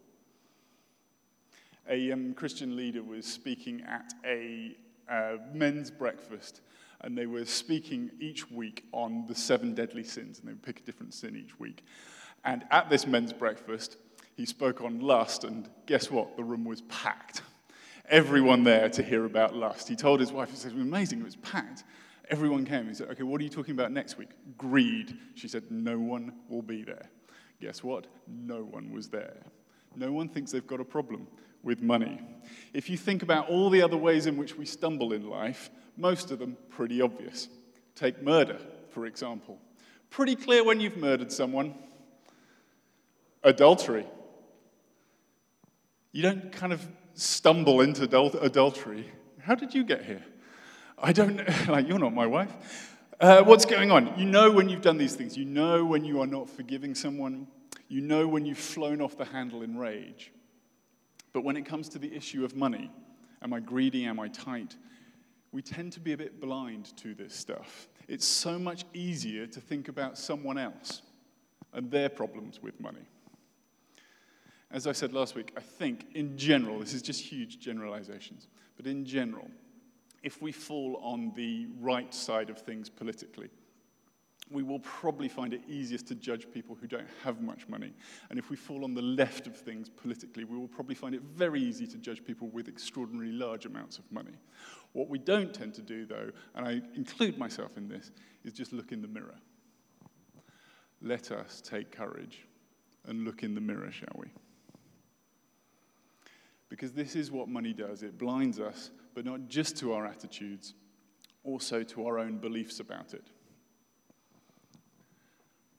A 1.88 2.11
um, 2.11 2.35
Christian 2.35 2.76
leader 2.76 3.04
was 3.04 3.25
speaking 3.25 3.82
at 3.82 4.12
a 4.25 4.76
uh, 5.09 5.37
men's 5.52 5.90
breakfast, 5.90 6.61
and 7.00 7.16
they 7.16 7.26
were 7.26 7.44
speaking 7.44 8.11
each 8.21 8.50
week 8.50 8.85
on 8.92 9.25
the 9.26 9.35
seven 9.35 9.75
deadly 9.75 10.04
sins, 10.04 10.38
and 10.38 10.49
they 10.49 10.52
would 10.52 10.62
pick 10.62 10.80
a 10.80 10.82
different 10.82 11.14
sin 11.14 11.37
each 11.37 11.59
week. 11.59 11.85
And 12.44 12.64
at 12.71 12.90
this 12.90 13.06
men's 13.06 13.32
breakfast, 13.32 13.97
he 14.35 14.47
spoke 14.47 14.80
on 14.80 15.00
lust, 15.00 15.44
and 15.44 15.68
guess 15.87 16.11
what? 16.11 16.37
The 16.37 16.44
room 16.44 16.64
was 16.64 16.82
packed. 16.82 17.42
Everyone 18.09 18.64
there 18.64 18.88
to 18.90 19.02
hear 19.02 19.25
about 19.25 19.54
lust. 19.54 19.88
He 19.88 19.97
told 19.97 20.21
his 20.21 20.32
wife, 20.32 20.50
he 20.50 20.56
said, 20.56 20.73
it 20.73 20.76
was 20.76 20.85
amazing, 20.85 21.21
it 21.21 21.25
was 21.25 21.37
packed. 21.37 21.85
Everyone 22.30 22.64
came. 22.64 22.88
He 22.88 22.94
said, 22.94 23.11
Okay, 23.11 23.25
what 23.25 23.40
are 23.40 23.44
you 23.44 23.50
talking 23.50 23.75
about 23.75 23.92
next 23.92 24.16
week? 24.16 24.30
Greed. 24.56 25.18
She 25.35 25.49
said, 25.49 25.64
No 25.71 25.99
one 25.99 26.32
will 26.49 26.62
be 26.62 26.82
there. 26.82 27.11
Guess 27.61 27.82
what? 27.85 28.06
No 28.26 28.62
one 28.62 28.92
was 28.92 29.09
there. 29.09 29.37
No 29.97 30.12
one 30.12 30.28
thinks 30.28 30.52
they've 30.52 30.66
got 30.66 30.80
a 30.80 30.85
problem 30.85 31.26
with 31.62 31.81
money. 31.81 32.21
If 32.73 32.88
you 32.90 32.97
think 32.97 33.23
about 33.23 33.49
all 33.49 33.71
the 33.71 33.83
other 33.83 33.97
ways 33.97 34.26
in 34.26 34.37
which 34.37 34.57
we 34.57 34.66
stumble 34.66 35.12
in 35.12 35.28
life, 35.28 35.71
most 35.97 36.31
of 36.31 36.38
them 36.38 36.57
pretty 36.71 37.00
obvious. 37.00 37.49
Take 37.95 38.23
murder, 38.23 38.59
for 38.90 39.07
example. 39.07 39.59
Pretty 40.11 40.37
clear 40.37 40.64
when 40.64 40.81
you've 40.81 40.97
murdered 40.97 41.31
someone. 41.31 41.75
Adultery. 43.42 44.07
You 46.12 46.23
don't 46.23 46.52
kind 46.52 46.73
of 46.73 46.87
stumble 47.14 47.81
into 47.81 48.04
adultery. 48.04 49.11
How 49.40 49.54
did 49.54 49.75
you 49.75 49.85
get 49.85 50.04
here? 50.04 50.23
I 50.99 51.12
don't 51.12 51.37
know, 51.37 51.45
like, 51.69 51.88
you're 51.88 51.99
not 51.99 52.14
my 52.14 52.26
wife. 52.26 52.97
Uh, 53.21 53.42
what's 53.42 53.64
going 53.64 53.90
on? 53.90 54.19
You 54.19 54.25
know 54.25 54.50
when 54.50 54.69
you've 54.69 54.83
done 54.83 54.99
these 54.99 55.14
things. 55.14 55.37
You 55.37 55.45
know 55.45 55.85
when 55.85 56.04
you 56.04 56.21
are 56.21 56.26
not 56.26 56.50
forgiving 56.50 56.95
someone. 56.95 57.47
You 57.88 58.00
know 58.00 58.26
when 58.26 58.47
you've 58.47 58.59
flown 58.59 59.00
off 59.00 59.16
the 59.16 59.25
handle 59.25 59.62
in 59.62 59.76
rage. 59.76 60.33
But 61.33 61.45
when 61.45 61.57
it 61.57 61.65
comes 61.65 61.89
to 61.91 61.99
the 61.99 62.15
issue 62.15 62.45
of 62.45 62.57
money, 62.57 62.91
am 63.43 63.53
I 63.53 63.61
greedy? 63.61 64.05
Am 64.05 64.21
I 64.21 64.29
tight? 64.29 64.77
We 65.51 65.62
tend 65.62 65.93
to 65.93 66.01
be 66.01 66.12
a 66.12 66.17
bit 66.17 66.41
blind 66.41 66.97
to 66.99 67.15
this 67.15 67.35
stuff. 67.35 67.89
It's 68.09 68.27
so 68.27 68.59
much 68.59 68.85
easier 68.95 69.47
to 69.47 69.61
think 69.61 69.89
about 69.89 70.19
someone 70.19 70.59
else 70.59 71.03
and 71.73 71.91
their 71.91 72.09
problems 72.09 72.62
with 72.62 72.79
money. 72.81 73.07
As 74.71 74.87
I 74.87 74.93
said 74.93 75.12
last 75.12 75.35
week, 75.35 75.53
I 75.57 75.61
think 75.61 76.07
in 76.15 76.37
general, 76.37 76.79
this 76.79 76.95
is 76.95 77.03
just 77.03 77.21
huge 77.21 77.59
generalizations, 77.61 78.49
but 78.77 78.87
in 78.87 79.05
general, 79.05 79.49
if 80.23 80.41
we 80.41 80.53
fall 80.53 80.99
on 81.03 81.33
the 81.35 81.67
right 81.81 82.12
side 82.15 82.49
of 82.49 82.59
things 82.59 82.89
politically, 82.89 83.51
we 84.52 84.62
will 84.62 84.80
probably 84.80 85.28
find 85.28 85.54
it 85.54 85.62
easiest 85.68 86.06
to 86.09 86.14
judge 86.14 86.47
people 86.52 86.76
who 86.80 86.87
don't 86.87 87.06
have 87.25 87.40
much 87.40 87.68
money. 87.68 87.92
And 88.30 88.38
if 88.38 88.50
we 88.50 88.56
fall 88.56 88.85
on 88.85 88.94
the 88.94 89.02
left 89.02 89.47
of 89.47 89.56
things 89.56 89.88
politically, 89.88 90.44
we 90.44 90.56
will 90.56 90.68
probably 90.68 90.94
find 90.94 91.14
it 91.14 91.23
very 91.23 91.61
easy 91.61 91.87
to 91.87 91.99
judge 91.99 92.25
people 92.25 92.49
with 92.49 92.68
extraordinarily 92.68 93.32
large 93.32 93.66
amounts 93.66 93.99
of 93.99 94.11
money. 94.12 94.38
What 94.92 95.09
we 95.09 95.18
don't 95.18 95.52
tend 95.52 95.75
to 95.75 95.82
do, 95.82 96.04
though, 96.04 96.30
and 96.54 96.66
I 96.66 96.82
include 96.94 97.38
myself 97.38 97.76
in 97.76 97.88
this, 97.88 98.11
is 98.44 98.52
just 98.52 98.73
look 98.73 98.92
in 98.92 99.00
the 99.00 99.09
mirror. 99.09 99.37
Let 101.00 101.32
us 101.32 101.61
take 101.61 101.90
courage 101.90 102.47
and 103.06 103.25
look 103.25 103.42
in 103.42 103.54
the 103.54 103.61
mirror, 103.61 103.90
shall 103.90 104.14
we? 104.16 104.28
Because 106.68 106.92
this 106.92 107.16
is 107.16 107.30
what 107.30 107.49
money 107.49 107.73
does 107.73 108.02
it 108.02 108.18
blinds 108.18 108.61
us 108.61 108.90
but 109.14 109.25
not 109.25 109.49
just 109.49 109.76
to 109.78 109.92
our 109.92 110.06
attitudes, 110.06 110.75
also 111.44 111.82
to 111.82 112.06
our 112.06 112.18
own 112.18 112.38
beliefs 112.38 112.80
about 112.80 113.14
it. 113.14 113.26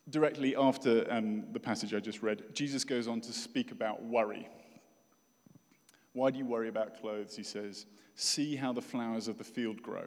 Directly 0.09 0.55
after 0.55 1.05
um, 1.09 1.45
the 1.53 1.59
passage 1.59 1.93
I 1.93 1.99
just 1.99 2.21
read, 2.21 2.43
Jesus 2.53 2.83
goes 2.83 3.07
on 3.07 3.21
to 3.21 3.31
speak 3.31 3.71
about 3.71 4.03
worry. 4.03 4.47
Why 6.11 6.29
do 6.29 6.37
you 6.37 6.45
worry 6.45 6.67
about 6.67 6.99
clothes? 6.99 7.35
He 7.35 7.43
says, 7.43 7.85
See 8.15 8.55
how 8.55 8.73
the 8.73 8.81
flowers 8.81 9.27
of 9.27 9.37
the 9.37 9.43
field 9.43 9.81
grow. 9.81 10.05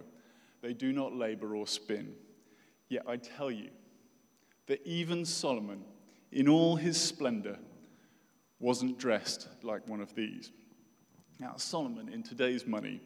They 0.62 0.72
do 0.72 0.92
not 0.92 1.14
labor 1.14 1.56
or 1.56 1.66
spin. 1.66 2.14
Yet 2.88 3.04
I 3.08 3.16
tell 3.16 3.50
you 3.50 3.70
that 4.66 4.86
even 4.86 5.24
Solomon, 5.24 5.82
in 6.30 6.48
all 6.48 6.76
his 6.76 7.00
splendor, 7.00 7.58
wasn't 8.60 8.98
dressed 8.98 9.48
like 9.62 9.86
one 9.88 10.00
of 10.00 10.14
these. 10.14 10.52
Now, 11.38 11.54
Solomon, 11.56 12.08
in 12.08 12.22
today's 12.22 12.66
money, 12.66 13.00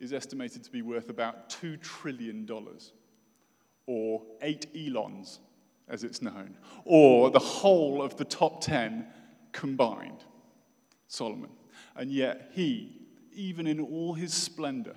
is 0.00 0.12
estimated 0.12 0.62
to 0.64 0.70
be 0.70 0.82
worth 0.82 1.08
about 1.08 1.48
$2 1.48 1.80
trillion, 1.80 2.48
or 3.86 4.22
eight 4.40 4.66
Elons, 4.76 5.40
as 5.92 6.02
it's 6.02 6.20
known, 6.20 6.56
or 6.84 7.30
the 7.30 7.38
whole 7.38 8.02
of 8.02 8.16
the 8.16 8.24
top 8.24 8.60
10 8.60 9.06
combined. 9.52 10.24
Solomon. 11.06 11.50
And 11.94 12.10
yet, 12.10 12.50
he, 12.52 13.02
even 13.32 13.68
in 13.68 13.78
all 13.78 14.14
his 14.14 14.34
splendor, 14.34 14.96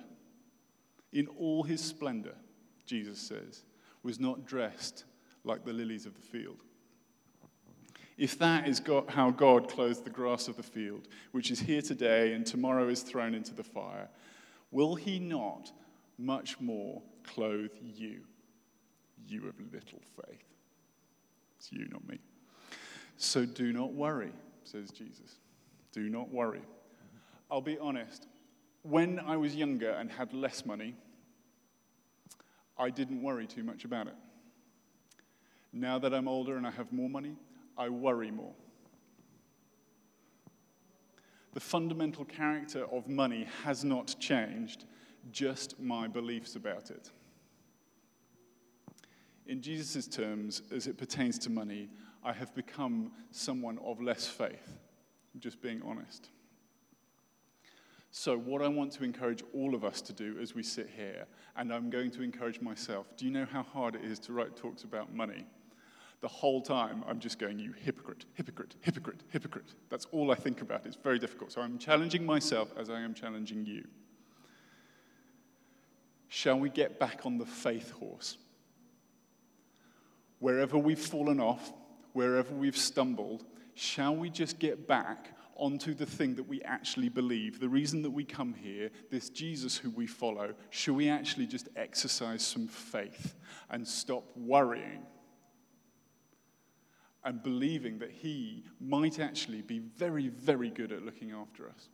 in 1.12 1.28
all 1.38 1.62
his 1.62 1.80
splendor, 1.80 2.34
Jesus 2.86 3.20
says, 3.20 3.62
was 4.02 4.18
not 4.18 4.44
dressed 4.46 5.04
like 5.44 5.64
the 5.64 5.72
lilies 5.72 6.06
of 6.06 6.14
the 6.14 6.20
field. 6.20 6.62
If 8.18 8.38
that 8.38 8.66
is 8.66 8.80
God, 8.80 9.04
how 9.08 9.30
God 9.30 9.68
clothes 9.68 10.00
the 10.00 10.10
grass 10.10 10.48
of 10.48 10.56
the 10.56 10.62
field, 10.62 11.06
which 11.32 11.50
is 11.50 11.60
here 11.60 11.82
today 11.82 12.32
and 12.32 12.44
tomorrow 12.44 12.88
is 12.88 13.02
thrown 13.02 13.34
into 13.34 13.54
the 13.54 13.62
fire, 13.62 14.08
Will 14.70 14.94
he 14.94 15.18
not 15.18 15.72
much 16.18 16.60
more 16.60 17.02
clothe 17.22 17.70
you, 17.82 18.20
you 19.26 19.48
of 19.48 19.54
little 19.72 20.00
faith? 20.16 20.55
It's 21.58 21.72
you, 21.72 21.86
not 21.90 22.06
me. 22.08 22.18
So 23.16 23.44
do 23.46 23.72
not 23.72 23.92
worry, 23.92 24.32
says 24.64 24.90
Jesus. 24.90 25.36
Do 25.92 26.08
not 26.08 26.30
worry. 26.30 26.62
I'll 27.50 27.60
be 27.60 27.78
honest. 27.78 28.26
When 28.82 29.18
I 29.18 29.36
was 29.36 29.54
younger 29.54 29.90
and 29.90 30.10
had 30.10 30.32
less 30.32 30.64
money, 30.66 30.94
I 32.78 32.90
didn't 32.90 33.22
worry 33.22 33.46
too 33.46 33.62
much 33.62 33.84
about 33.84 34.06
it. 34.06 34.14
Now 35.72 35.98
that 35.98 36.14
I'm 36.14 36.28
older 36.28 36.56
and 36.56 36.66
I 36.66 36.70
have 36.70 36.92
more 36.92 37.08
money, 37.08 37.36
I 37.76 37.88
worry 37.88 38.30
more. 38.30 38.54
The 41.54 41.60
fundamental 41.60 42.24
character 42.24 42.84
of 42.92 43.08
money 43.08 43.46
has 43.64 43.82
not 43.82 44.14
changed, 44.20 44.84
just 45.32 45.80
my 45.80 46.06
beliefs 46.06 46.54
about 46.54 46.90
it. 46.90 47.10
In 49.46 49.62
Jesus' 49.62 50.06
terms, 50.06 50.62
as 50.72 50.86
it 50.86 50.98
pertains 50.98 51.38
to 51.40 51.50
money, 51.50 51.88
I 52.24 52.32
have 52.32 52.54
become 52.54 53.12
someone 53.30 53.78
of 53.84 54.00
less 54.00 54.26
faith. 54.26 54.78
I'm 55.34 55.40
just 55.40 55.60
being 55.60 55.82
honest. 55.84 56.30
So, 58.10 58.36
what 58.36 58.62
I 58.62 58.68
want 58.68 58.92
to 58.92 59.04
encourage 59.04 59.42
all 59.54 59.74
of 59.74 59.84
us 59.84 60.00
to 60.02 60.12
do 60.12 60.38
as 60.40 60.54
we 60.54 60.62
sit 60.62 60.90
here, 60.96 61.26
and 61.56 61.72
I'm 61.72 61.90
going 61.90 62.10
to 62.12 62.22
encourage 62.22 62.60
myself 62.60 63.06
do 63.16 63.24
you 63.24 63.30
know 63.30 63.44
how 63.44 63.62
hard 63.62 63.94
it 63.94 64.04
is 64.04 64.18
to 64.20 64.32
write 64.32 64.56
talks 64.56 64.84
about 64.84 65.14
money? 65.14 65.46
the 66.20 66.28
whole 66.28 66.60
time 66.60 67.04
I'm 67.06 67.20
just 67.20 67.38
going, 67.38 67.58
You 67.58 67.72
hypocrite, 67.72 68.24
hypocrite, 68.34 68.74
hypocrite, 68.80 69.22
hypocrite. 69.28 69.74
That's 69.90 70.06
all 70.12 70.30
I 70.30 70.34
think 70.34 70.60
about. 70.60 70.86
It's 70.86 70.96
very 70.96 71.18
difficult. 71.18 71.52
So 71.52 71.60
I'm 71.60 71.78
challenging 71.78 72.24
myself 72.24 72.72
as 72.76 72.90
I 72.90 73.00
am 73.00 73.14
challenging 73.14 73.64
you. 73.66 73.86
Shall 76.28 76.58
we 76.58 76.70
get 76.70 76.98
back 76.98 77.20
on 77.24 77.38
the 77.38 77.46
faith 77.46 77.92
horse? 77.92 78.38
Wherever 80.38 80.78
we've 80.78 80.98
fallen 80.98 81.40
off, 81.40 81.72
wherever 82.12 82.54
we've 82.54 82.76
stumbled, 82.76 83.44
shall 83.74 84.14
we 84.14 84.30
just 84.30 84.58
get 84.58 84.86
back 84.86 85.36
onto 85.56 85.94
the 85.94 86.06
thing 86.06 86.34
that 86.34 86.46
we 86.46 86.60
actually 86.62 87.08
believe, 87.08 87.58
the 87.58 87.68
reason 87.68 88.02
that 88.02 88.10
we 88.10 88.24
come 88.24 88.52
here, 88.52 88.90
this 89.10 89.30
Jesus 89.30 89.76
who 89.76 89.90
we 89.90 90.06
follow, 90.06 90.54
should 90.70 90.94
we 90.94 91.08
actually 91.08 91.46
just 91.46 91.68
exercise 91.76 92.42
some 92.42 92.68
faith 92.68 93.34
and 93.70 93.86
stop 93.86 94.24
worrying 94.36 95.02
and 97.24 97.42
believing 97.42 97.98
that 97.98 98.10
He 98.10 98.64
might 98.80 99.18
actually 99.18 99.62
be 99.62 99.78
very, 99.78 100.28
very 100.28 100.70
good 100.70 100.92
at 100.92 101.04
looking 101.04 101.32
after 101.32 101.68
us? 101.68 101.88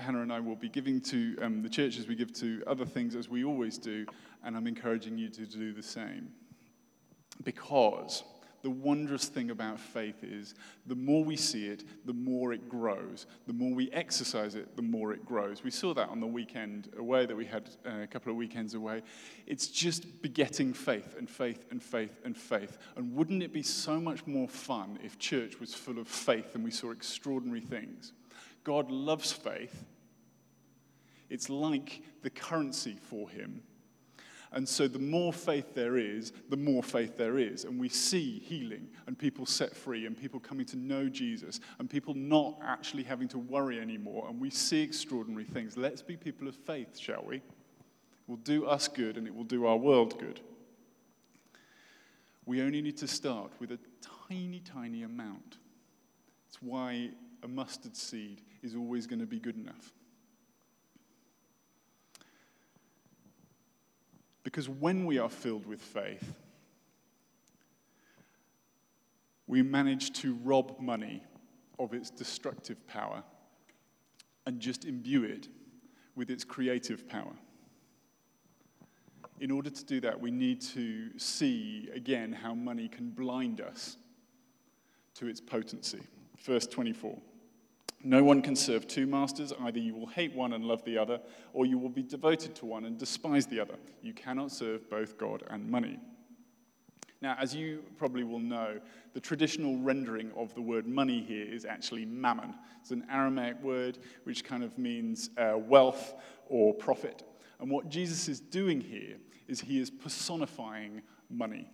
Hannah 0.00 0.22
and 0.22 0.32
I 0.32 0.40
will 0.40 0.56
be 0.56 0.68
giving 0.68 1.00
to 1.02 1.36
um, 1.42 1.62
the 1.62 1.68
churches 1.68 2.08
we 2.08 2.14
give 2.14 2.32
to 2.34 2.62
other 2.66 2.84
things 2.84 3.14
as 3.14 3.28
we 3.28 3.44
always 3.44 3.78
do, 3.78 4.06
and 4.44 4.56
I'm 4.56 4.66
encouraging 4.66 5.18
you 5.18 5.28
to 5.30 5.46
do 5.46 5.72
the 5.72 5.82
same. 5.82 6.28
Because 7.44 8.24
the 8.62 8.70
wondrous 8.70 9.26
thing 9.26 9.50
about 9.50 9.80
faith 9.80 10.22
is 10.22 10.54
the 10.86 10.94
more 10.94 11.24
we 11.24 11.36
see 11.36 11.66
it, 11.66 11.84
the 12.04 12.12
more 12.12 12.52
it 12.52 12.68
grows. 12.68 13.26
The 13.46 13.52
more 13.52 13.74
we 13.74 13.90
exercise 13.90 14.54
it, 14.54 14.76
the 14.76 14.82
more 14.82 15.12
it 15.12 15.24
grows. 15.24 15.64
We 15.64 15.70
saw 15.70 15.94
that 15.94 16.08
on 16.10 16.20
the 16.20 16.26
weekend 16.26 16.90
away 16.98 17.26
that 17.26 17.36
we 17.36 17.46
had 17.46 17.70
uh, 17.86 18.02
a 18.02 18.06
couple 18.06 18.30
of 18.30 18.36
weekends 18.36 18.74
away. 18.74 19.02
It's 19.46 19.68
just 19.68 20.20
begetting 20.22 20.74
faith 20.74 21.14
and 21.18 21.28
faith 21.28 21.64
and 21.70 21.82
faith 21.82 22.20
and 22.24 22.36
faith. 22.36 22.78
And 22.96 23.14
wouldn't 23.14 23.42
it 23.42 23.52
be 23.52 23.62
so 23.62 23.98
much 23.98 24.26
more 24.26 24.48
fun 24.48 24.98
if 25.02 25.18
church 25.18 25.58
was 25.58 25.74
full 25.74 25.98
of 25.98 26.06
faith 26.06 26.54
and 26.54 26.62
we 26.62 26.70
saw 26.70 26.90
extraordinary 26.90 27.62
things? 27.62 28.12
God 28.64 28.90
loves 28.90 29.32
faith. 29.32 29.84
It's 31.28 31.48
like 31.48 32.02
the 32.22 32.30
currency 32.30 32.98
for 33.00 33.28
him 33.28 33.62
and 34.52 34.68
so 34.68 34.88
the 34.88 34.98
more 34.98 35.32
faith 35.32 35.74
there 35.74 35.96
is, 35.96 36.32
the 36.48 36.56
more 36.56 36.82
faith 36.82 37.16
there 37.16 37.38
is. 37.38 37.64
And 37.64 37.78
we 37.78 37.88
see 37.88 38.40
healing 38.40 38.88
and 39.06 39.16
people 39.16 39.46
set 39.46 39.76
free 39.76 40.06
and 40.06 40.16
people 40.16 40.40
coming 40.40 40.66
to 40.66 40.76
know 40.76 41.08
Jesus 41.08 41.60
and 41.78 41.88
people 41.88 42.14
not 42.14 42.58
actually 42.64 43.04
having 43.04 43.28
to 43.28 43.38
worry 43.38 43.78
anymore. 43.78 44.26
And 44.28 44.40
we 44.40 44.50
see 44.50 44.82
extraordinary 44.82 45.44
things. 45.44 45.76
Let's 45.76 46.02
be 46.02 46.16
people 46.16 46.48
of 46.48 46.56
faith, 46.56 46.98
shall 46.98 47.24
we? 47.24 47.36
It 47.36 47.42
will 48.26 48.36
do 48.38 48.66
us 48.66 48.88
good 48.88 49.16
and 49.16 49.26
it 49.26 49.34
will 49.34 49.44
do 49.44 49.66
our 49.66 49.76
world 49.76 50.18
good. 50.18 50.40
We 52.44 52.62
only 52.62 52.82
need 52.82 52.96
to 52.98 53.06
start 53.06 53.52
with 53.60 53.70
a 53.70 53.78
tiny, 54.28 54.60
tiny 54.60 55.04
amount. 55.04 55.58
It's 56.48 56.60
why 56.60 57.10
a 57.44 57.48
mustard 57.48 57.96
seed 57.96 58.42
is 58.62 58.74
always 58.74 59.06
going 59.06 59.20
to 59.20 59.26
be 59.26 59.38
good 59.38 59.56
enough. 59.56 59.92
Because 64.42 64.68
when 64.68 65.04
we 65.06 65.18
are 65.18 65.28
filled 65.28 65.66
with 65.66 65.80
faith, 65.80 66.34
we 69.46 69.62
manage 69.62 70.12
to 70.12 70.34
rob 70.44 70.78
money 70.80 71.22
of 71.78 71.92
its 71.92 72.10
destructive 72.10 72.86
power 72.86 73.22
and 74.46 74.60
just 74.60 74.84
imbue 74.84 75.24
it 75.24 75.48
with 76.14 76.30
its 76.30 76.44
creative 76.44 77.08
power. 77.08 77.32
In 79.40 79.50
order 79.50 79.70
to 79.70 79.84
do 79.84 80.00
that, 80.00 80.20
we 80.20 80.30
need 80.30 80.60
to 80.60 81.18
see 81.18 81.88
again 81.94 82.32
how 82.32 82.54
money 82.54 82.88
can 82.88 83.10
blind 83.10 83.60
us 83.60 83.96
to 85.14 85.26
its 85.26 85.40
potency. 85.40 86.00
Verse 86.38 86.66
24. 86.66 87.16
No 88.02 88.24
one 88.24 88.40
can 88.40 88.56
serve 88.56 88.88
two 88.88 89.06
masters. 89.06 89.52
Either 89.60 89.78
you 89.78 89.94
will 89.94 90.06
hate 90.06 90.34
one 90.34 90.54
and 90.54 90.64
love 90.64 90.82
the 90.84 90.96
other, 90.96 91.20
or 91.52 91.66
you 91.66 91.78
will 91.78 91.90
be 91.90 92.02
devoted 92.02 92.54
to 92.56 92.66
one 92.66 92.86
and 92.86 92.96
despise 92.96 93.46
the 93.46 93.60
other. 93.60 93.74
You 94.02 94.14
cannot 94.14 94.52
serve 94.52 94.88
both 94.88 95.18
God 95.18 95.42
and 95.50 95.68
money. 95.68 95.98
Now, 97.22 97.36
as 97.38 97.54
you 97.54 97.84
probably 97.98 98.24
will 98.24 98.38
know, 98.38 98.80
the 99.12 99.20
traditional 99.20 99.76
rendering 99.76 100.32
of 100.34 100.54
the 100.54 100.62
word 100.62 100.86
money 100.86 101.20
here 101.20 101.44
is 101.44 101.66
actually 101.66 102.06
mammon. 102.06 102.54
It's 102.80 102.92
an 102.92 103.04
Aramaic 103.10 103.62
word 103.62 103.98
which 104.24 104.44
kind 104.44 104.64
of 104.64 104.78
means 104.78 105.28
uh, 105.36 105.58
wealth 105.58 106.14
or 106.48 106.72
profit. 106.72 107.22
And 107.60 107.70
what 107.70 107.90
Jesus 107.90 108.28
is 108.28 108.40
doing 108.40 108.80
here 108.80 109.18
is 109.48 109.60
he 109.60 109.78
is 109.78 109.90
personifying 109.90 111.02
money. 111.28 111.70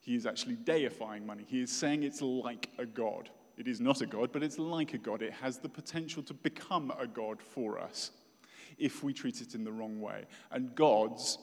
He 0.00 0.14
is 0.14 0.26
actually 0.26 0.56
deifying 0.56 1.24
money. 1.24 1.44
He 1.48 1.62
is 1.62 1.72
saying 1.72 2.02
it's 2.02 2.20
like 2.20 2.68
a 2.76 2.84
god. 2.84 3.30
It 3.56 3.68
is 3.68 3.80
not 3.80 4.00
a 4.02 4.06
God, 4.06 4.32
but 4.32 4.42
it's 4.42 4.58
like 4.58 4.92
a 4.94 4.98
God. 4.98 5.22
It 5.22 5.32
has 5.32 5.58
the 5.58 5.68
potential 5.68 6.22
to 6.24 6.34
become 6.34 6.92
a 6.98 7.06
God 7.06 7.40
for 7.40 7.78
us 7.78 8.10
if 8.78 9.02
we 9.02 9.12
treat 9.12 9.40
it 9.40 9.54
in 9.54 9.64
the 9.64 9.72
wrong 9.72 10.00
way. 10.00 10.24
And 10.50 10.74
gods 10.74 11.38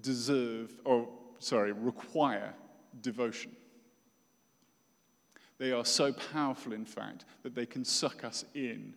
deserve, 0.00 0.72
or 0.84 1.08
sorry, 1.38 1.72
require 1.72 2.52
devotion. 3.00 3.54
They 5.58 5.70
are 5.70 5.84
so 5.84 6.12
powerful, 6.12 6.72
in 6.72 6.84
fact, 6.84 7.24
that 7.44 7.54
they 7.54 7.66
can 7.66 7.84
suck 7.84 8.24
us 8.24 8.44
in 8.54 8.94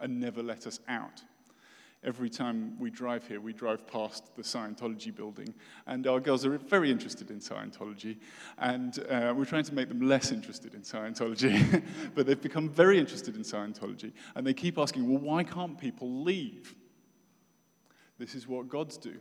and 0.00 0.18
never 0.18 0.42
let 0.42 0.66
us 0.66 0.80
out 0.88 1.22
every 2.02 2.30
time 2.30 2.78
we 2.78 2.90
drive 2.90 3.26
here, 3.26 3.40
we 3.40 3.52
drive 3.52 3.86
past 3.86 4.34
the 4.36 4.42
Scientology 4.42 5.14
building, 5.14 5.54
and 5.86 6.06
our 6.06 6.20
girls 6.20 6.46
are 6.46 6.56
very 6.56 6.90
interested 6.90 7.30
in 7.30 7.40
Scientology, 7.40 8.16
and 8.58 8.98
uh, 9.10 9.34
we're 9.36 9.44
trying 9.44 9.64
to 9.64 9.74
make 9.74 9.88
them 9.88 10.00
less 10.00 10.32
interested 10.32 10.74
in 10.74 10.80
Scientology, 10.80 11.82
but 12.14 12.26
they've 12.26 12.40
become 12.40 12.68
very 12.68 12.98
interested 12.98 13.36
in 13.36 13.42
Scientology, 13.42 14.12
and 14.34 14.46
they 14.46 14.54
keep 14.54 14.78
asking, 14.78 15.08
well, 15.08 15.20
why 15.20 15.44
can't 15.44 15.78
people 15.78 16.22
leave? 16.22 16.74
This 18.18 18.34
is 18.34 18.48
what 18.48 18.68
gods 18.68 18.96
do. 18.96 19.16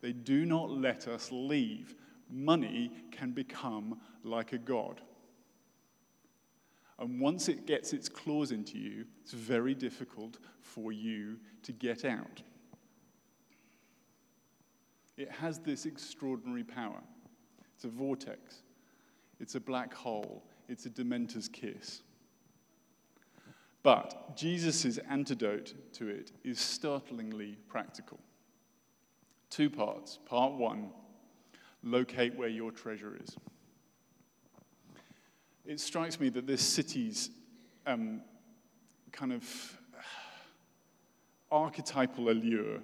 They 0.00 0.12
do 0.12 0.44
not 0.44 0.70
let 0.70 1.08
us 1.08 1.30
leave. 1.32 1.94
Money 2.30 2.90
can 3.10 3.32
become 3.32 4.00
like 4.24 4.52
a 4.52 4.58
god. 4.58 5.00
And 6.98 7.20
once 7.20 7.48
it 7.48 7.66
gets 7.66 7.92
its 7.92 8.08
claws 8.08 8.52
into 8.52 8.78
you, 8.78 9.04
it's 9.22 9.32
very 9.32 9.74
difficult 9.74 10.38
for 10.60 10.92
you 10.92 11.36
to 11.62 11.72
get 11.72 12.04
out. 12.04 12.42
It 15.16 15.30
has 15.30 15.58
this 15.58 15.86
extraordinary 15.86 16.64
power. 16.64 17.02
It's 17.74 17.84
a 17.84 17.88
vortex, 17.88 18.62
it's 19.40 19.54
a 19.54 19.60
black 19.60 19.92
hole, 19.92 20.42
it's 20.68 20.86
a 20.86 20.90
dementor's 20.90 21.48
kiss. 21.48 22.02
But 23.82 24.36
Jesus' 24.36 24.98
antidote 25.08 25.74
to 25.94 26.08
it 26.08 26.32
is 26.42 26.58
startlingly 26.58 27.56
practical. 27.68 28.18
Two 29.48 29.70
parts. 29.70 30.18
Part 30.24 30.54
one 30.54 30.90
locate 31.84 32.34
where 32.34 32.48
your 32.48 32.72
treasure 32.72 33.16
is 33.22 33.36
it 35.66 35.80
strikes 35.80 36.20
me 36.20 36.28
that 36.30 36.46
this 36.46 36.62
city's 36.62 37.30
um, 37.86 38.20
kind 39.12 39.32
of 39.32 39.78
archetypal 41.50 42.28
allure 42.30 42.80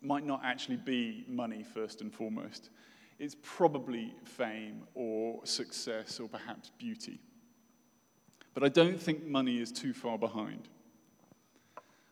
might 0.00 0.24
not 0.24 0.40
actually 0.44 0.76
be 0.76 1.24
money 1.28 1.62
first 1.62 2.00
and 2.00 2.12
foremost. 2.12 2.70
It's 3.18 3.36
probably 3.42 4.14
fame 4.24 4.84
or 4.94 5.44
success 5.44 6.20
or 6.20 6.28
perhaps 6.28 6.70
beauty. 6.78 7.20
But 8.54 8.62
I 8.62 8.68
don't 8.68 9.00
think 9.00 9.24
money 9.24 9.60
is 9.60 9.72
too 9.72 9.92
far 9.92 10.18
behind. 10.18 10.68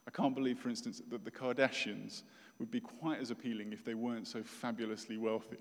I 0.06 0.10
can't 0.10 0.34
believe, 0.34 0.58
for 0.58 0.68
instance, 0.68 1.00
that 1.10 1.24
the 1.24 1.30
Kardashians 1.30 2.22
would 2.58 2.70
be 2.70 2.80
quite 2.80 3.20
as 3.20 3.30
appealing 3.30 3.72
if 3.72 3.84
they 3.84 3.94
weren't 3.94 4.26
so 4.26 4.42
fabulously 4.42 5.16
wealthy. 5.16 5.58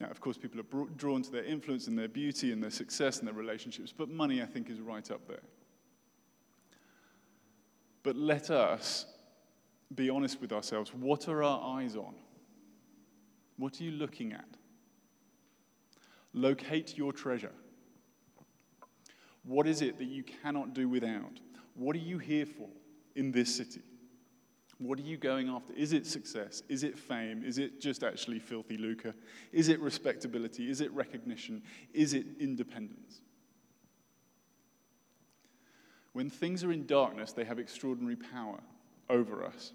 Now, 0.00 0.08
of 0.08 0.20
course, 0.20 0.38
people 0.38 0.60
are 0.60 0.84
drawn 0.96 1.22
to 1.22 1.30
their 1.30 1.44
influence 1.44 1.88
and 1.88 1.98
their 1.98 2.08
beauty 2.08 2.52
and 2.52 2.62
their 2.62 2.70
success 2.70 3.18
and 3.18 3.26
their 3.26 3.34
relationships, 3.34 3.92
but 3.96 4.08
money, 4.08 4.42
I 4.42 4.46
think, 4.46 4.70
is 4.70 4.80
right 4.80 5.10
up 5.10 5.26
there. 5.26 5.42
But 8.04 8.16
let 8.16 8.50
us 8.50 9.06
be 9.94 10.08
honest 10.08 10.40
with 10.40 10.52
ourselves. 10.52 10.92
What 10.94 11.28
are 11.28 11.42
our 11.42 11.78
eyes 11.78 11.96
on? 11.96 12.14
What 13.56 13.80
are 13.80 13.84
you 13.84 13.90
looking 13.90 14.32
at? 14.32 14.46
Locate 16.32 16.96
your 16.96 17.12
treasure. 17.12 17.52
What 19.42 19.66
is 19.66 19.82
it 19.82 19.98
that 19.98 20.04
you 20.04 20.22
cannot 20.22 20.74
do 20.74 20.88
without? 20.88 21.40
What 21.74 21.96
are 21.96 22.00
you 22.00 22.18
here 22.18 22.46
for 22.46 22.68
in 23.16 23.32
this 23.32 23.56
city? 23.56 23.82
What 24.78 24.98
are 24.98 25.02
you 25.02 25.16
going 25.16 25.48
after? 25.48 25.72
Is 25.74 25.92
it 25.92 26.06
success? 26.06 26.62
Is 26.68 26.84
it 26.84 26.96
fame? 26.96 27.42
Is 27.44 27.58
it 27.58 27.80
just 27.80 28.04
actually 28.04 28.38
filthy 28.38 28.76
lucre? 28.76 29.12
Is 29.52 29.68
it 29.68 29.80
respectability? 29.80 30.70
Is 30.70 30.80
it 30.80 30.92
recognition? 30.92 31.62
Is 31.92 32.14
it 32.14 32.26
independence? 32.38 33.20
When 36.12 36.30
things 36.30 36.62
are 36.62 36.72
in 36.72 36.86
darkness, 36.86 37.32
they 37.32 37.44
have 37.44 37.58
extraordinary 37.58 38.16
power 38.16 38.60
over 39.10 39.44
us. 39.44 39.72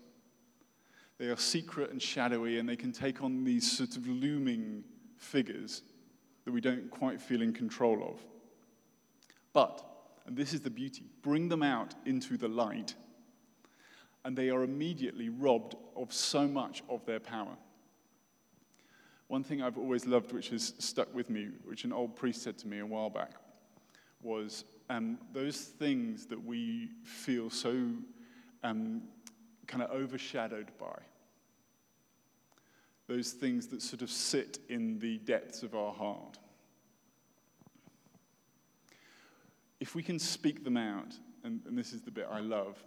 They 1.17 1.25
are 1.27 1.37
secret 1.37 1.91
and 1.91 2.01
shadowy, 2.01 2.57
and 2.57 2.67
they 2.67 2.75
can 2.75 2.91
take 2.91 3.21
on 3.21 3.43
these 3.43 3.69
sort 3.69 3.97
of 3.97 4.07
looming 4.07 4.83
figures 5.17 5.83
that 6.45 6.51
we 6.51 6.61
don't 6.61 6.89
quite 6.89 7.21
feel 7.21 7.41
in 7.41 7.53
control 7.53 8.03
of. 8.03 8.23
But, 9.53 9.83
and 10.25 10.35
this 10.35 10.53
is 10.53 10.61
the 10.61 10.69
beauty, 10.69 11.03
bring 11.21 11.49
them 11.49 11.63
out 11.63 11.93
into 12.05 12.37
the 12.37 12.47
light, 12.47 12.95
and 14.25 14.37
they 14.37 14.49
are 14.49 14.63
immediately 14.63 15.29
robbed 15.29 15.75
of 15.95 16.13
so 16.13 16.47
much 16.47 16.83
of 16.89 17.05
their 17.05 17.19
power. 17.19 17.57
One 19.27 19.43
thing 19.43 19.61
I've 19.61 19.77
always 19.77 20.05
loved, 20.05 20.31
which 20.31 20.49
has 20.49 20.73
stuck 20.79 21.13
with 21.13 21.29
me, 21.29 21.49
which 21.63 21.83
an 21.85 21.93
old 21.93 22.15
priest 22.15 22.43
said 22.43 22.57
to 22.59 22.67
me 22.67 22.79
a 22.79 22.85
while 22.85 23.09
back, 23.09 23.31
was 24.21 24.63
um, 24.89 25.17
those 25.33 25.57
things 25.57 26.25
that 26.27 26.43
we 26.43 26.89
feel 27.03 27.49
so 27.49 27.87
um, 28.63 29.01
kind 29.67 29.83
of 29.83 29.91
overshadowed 29.91 30.71
by, 30.79 30.99
those 33.07 33.31
things 33.31 33.67
that 33.67 33.81
sort 33.81 34.01
of 34.01 34.09
sit 34.09 34.59
in 34.69 34.99
the 34.99 35.17
depths 35.19 35.63
of 35.63 35.75
our 35.75 35.93
heart. 35.93 36.37
If 39.79 39.95
we 39.95 40.03
can 40.03 40.19
speak 40.19 40.63
them 40.63 40.77
out, 40.77 41.13
and, 41.43 41.59
and 41.65 41.77
this 41.77 41.91
is 41.91 42.01
the 42.01 42.11
bit 42.11 42.27
I 42.31 42.39
love, 42.39 42.81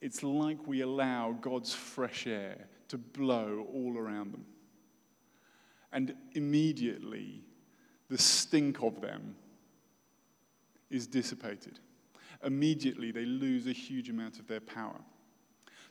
it's 0.00 0.22
like 0.22 0.66
we 0.66 0.80
allow 0.80 1.32
God's 1.40 1.74
fresh 1.74 2.26
air 2.26 2.68
to 2.88 2.98
blow 2.98 3.66
all 3.72 3.96
around 3.96 4.32
them. 4.32 4.44
And 5.92 6.14
immediately, 6.34 7.42
the 8.08 8.18
stink 8.18 8.82
of 8.82 9.00
them 9.00 9.36
is 10.90 11.06
dissipated. 11.06 11.78
Immediately, 12.44 13.10
they 13.10 13.24
lose 13.24 13.66
a 13.66 13.72
huge 13.72 14.08
amount 14.08 14.38
of 14.38 14.46
their 14.46 14.60
power. 14.60 15.00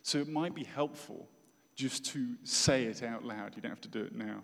So 0.02 0.18
it 0.18 0.28
might 0.28 0.54
be 0.54 0.64
helpful 0.64 1.28
just 1.74 2.04
to 2.06 2.34
say 2.42 2.84
it 2.84 3.02
out 3.02 3.24
loud. 3.24 3.54
You 3.54 3.62
don't 3.62 3.70
have 3.70 3.80
to 3.82 3.88
do 3.88 4.02
it 4.02 4.14
now. 4.14 4.42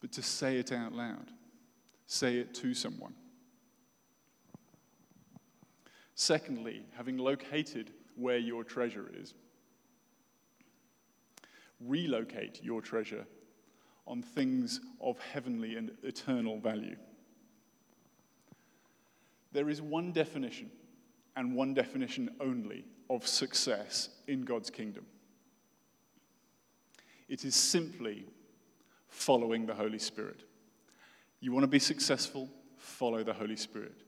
But 0.00 0.12
to 0.12 0.22
say 0.22 0.58
it 0.58 0.72
out 0.72 0.92
loud, 0.92 1.30
say 2.06 2.36
it 2.36 2.54
to 2.54 2.74
someone. 2.74 3.14
Secondly, 6.14 6.84
having 6.96 7.16
located 7.16 7.92
where 8.22 8.38
your 8.38 8.64
treasure 8.64 9.10
is, 9.20 9.34
relocate 11.80 12.62
your 12.62 12.80
treasure 12.80 13.26
on 14.06 14.22
things 14.22 14.80
of 15.00 15.18
heavenly 15.18 15.76
and 15.76 15.90
eternal 16.02 16.58
value. 16.58 16.96
There 19.52 19.68
is 19.68 19.82
one 19.82 20.12
definition, 20.12 20.70
and 21.36 21.54
one 21.54 21.74
definition 21.74 22.30
only, 22.40 22.84
of 23.10 23.26
success 23.26 24.08
in 24.26 24.42
God's 24.42 24.70
kingdom. 24.70 25.04
It 27.28 27.44
is 27.44 27.54
simply 27.54 28.26
following 29.08 29.66
the 29.66 29.74
Holy 29.74 29.98
Spirit. 29.98 30.44
You 31.40 31.52
want 31.52 31.64
to 31.64 31.68
be 31.68 31.78
successful? 31.78 32.48
Follow 32.76 33.22
the 33.22 33.32
Holy 33.32 33.56
Spirit. 33.56 34.02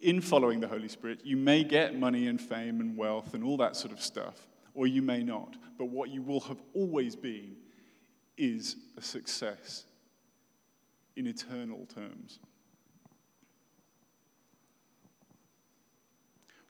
In 0.00 0.20
following 0.20 0.60
the 0.60 0.68
Holy 0.68 0.88
Spirit, 0.88 1.20
you 1.24 1.36
may 1.36 1.64
get 1.64 1.98
money 1.98 2.28
and 2.28 2.40
fame 2.40 2.80
and 2.80 2.96
wealth 2.96 3.32
and 3.34 3.42
all 3.42 3.56
that 3.56 3.76
sort 3.76 3.92
of 3.92 4.00
stuff, 4.00 4.46
or 4.74 4.86
you 4.86 5.00
may 5.00 5.22
not. 5.22 5.56
But 5.78 5.86
what 5.86 6.10
you 6.10 6.22
will 6.22 6.40
have 6.40 6.60
always 6.74 7.16
been 7.16 7.56
is 8.36 8.76
a 8.96 9.02
success 9.02 9.84
in 11.16 11.26
eternal 11.26 11.86
terms. 11.86 12.38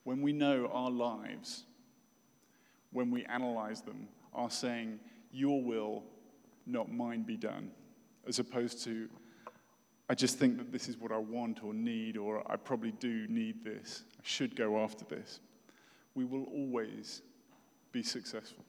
When 0.04 0.22
we 0.22 0.32
know 0.32 0.70
our 0.72 0.90
lives, 0.90 1.64
when 2.92 3.10
we 3.10 3.24
analyze 3.24 3.82
them, 3.82 4.06
are 4.32 4.50
saying, 4.50 5.00
Your 5.32 5.60
will, 5.60 6.04
not 6.64 6.92
mine, 6.92 7.22
be 7.22 7.36
done, 7.36 7.72
as 8.28 8.38
opposed 8.38 8.84
to, 8.84 9.08
I 10.08 10.14
just 10.14 10.38
think 10.38 10.58
that 10.58 10.70
this 10.70 10.88
is 10.88 10.96
what 10.96 11.10
I 11.10 11.18
want 11.18 11.64
or 11.64 11.74
need, 11.74 12.16
or 12.16 12.42
I 12.50 12.56
probably 12.56 12.92
do 12.92 13.26
need 13.28 13.64
this, 13.64 14.04
I 14.18 14.22
should 14.22 14.54
go 14.54 14.78
after 14.78 15.04
this, 15.04 15.40
we 16.14 16.24
will 16.24 16.44
always 16.44 17.22
be 17.90 18.02
successful. 18.02 18.64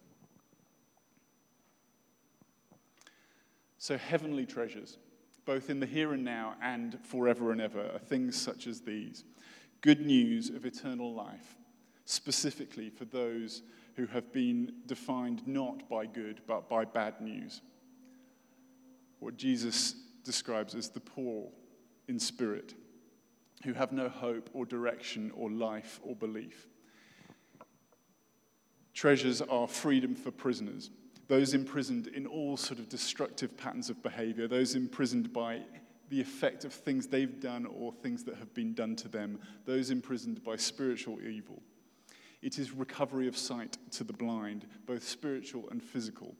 So, 3.78 3.98
heavenly 3.98 4.46
treasures, 4.46 4.98
both 5.46 5.70
in 5.70 5.80
the 5.80 5.86
here 5.86 6.14
and 6.14 6.24
now 6.24 6.56
and 6.62 6.98
forever 7.04 7.52
and 7.52 7.62
ever, 7.62 7.92
are 7.94 8.00
things 8.00 8.36
such 8.36 8.66
as 8.66 8.82
these 8.82 9.24
good 9.82 10.06
news 10.06 10.50
of 10.50 10.66
eternal 10.66 11.14
life, 11.14 11.56
specifically 12.06 12.90
for 12.90 13.06
those 13.06 13.62
who 13.96 14.08
have 14.08 14.34
been 14.34 14.74
defined 14.88 15.48
not 15.48 15.88
by 15.88 16.06
good 16.08 16.42
but 16.48 16.68
by 16.68 16.84
bad 16.84 17.22
news. 17.22 17.62
What 19.20 19.38
Jesus 19.38 19.96
describes 20.28 20.76
as 20.76 20.90
the 20.90 21.00
poor 21.00 21.50
in 22.08 22.20
spirit, 22.20 22.76
who 23.64 23.74
have 23.74 23.92
no 23.92 24.10
hope 24.10 24.52
or 24.54 24.66
direction 24.66 25.32
or 25.36 25.50
life 25.50 26.00
or 26.04 26.16
belief. 26.16 26.68
Treasures 28.94 29.42
are 29.42 29.68
freedom 29.68 30.14
for 30.14 30.30
prisoners 30.30 30.92
those 31.28 31.54
imprisoned 31.54 32.08
in 32.08 32.26
all 32.26 32.58
sort 32.58 32.80
of 32.80 32.90
destructive 32.90 33.58
patterns 33.58 33.90
of 33.90 34.02
behavior, 34.02 34.48
those 34.48 34.76
imprisoned 34.76 35.34
by 35.34 35.62
the 36.10 36.22
effect 36.22 36.64
of 36.64 36.74
things 36.74 37.08
they've 37.08 37.42
done 37.42 37.66
or 37.66 37.92
things 37.92 38.24
that 38.24 38.38
have 38.38 38.54
been 38.54 38.74
done 38.74 38.96
to 38.96 39.10
them, 39.10 39.40
those 39.66 39.90
imprisoned 39.90 40.42
by 40.44 40.56
spiritual 40.56 41.20
evil. 41.22 41.62
It 42.42 42.60
is 42.60 42.72
recovery 42.72 43.28
of 43.28 43.36
sight 43.36 43.78
to 43.92 44.06
the 44.06 44.14
blind, 44.14 44.66
both 44.86 45.04
spiritual 45.04 45.68
and 45.70 45.84
physical. 45.84 46.36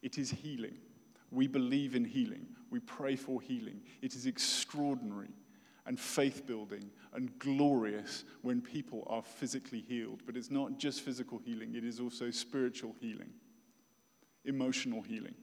It 0.00 0.16
is 0.16 0.30
healing. 0.30 0.78
We 1.32 1.46
believe 1.46 1.94
in 1.94 2.04
healing. 2.04 2.46
We 2.70 2.78
pray 2.80 3.16
for 3.16 3.40
healing. 3.40 3.80
It 4.02 4.14
is 4.14 4.26
extraordinary 4.26 5.30
and 5.86 5.98
faith 5.98 6.46
building 6.46 6.90
and 7.12 7.36
glorious 7.40 8.24
when 8.42 8.60
people 8.60 9.04
are 9.10 9.22
physically 9.22 9.80
healed. 9.80 10.22
But 10.24 10.36
it's 10.36 10.50
not 10.50 10.78
just 10.78 11.00
physical 11.00 11.38
healing, 11.44 11.74
it 11.74 11.84
is 11.84 11.98
also 11.98 12.30
spiritual 12.30 12.94
healing 13.00 13.30
emotional 14.44 15.02
healing. 15.02 15.34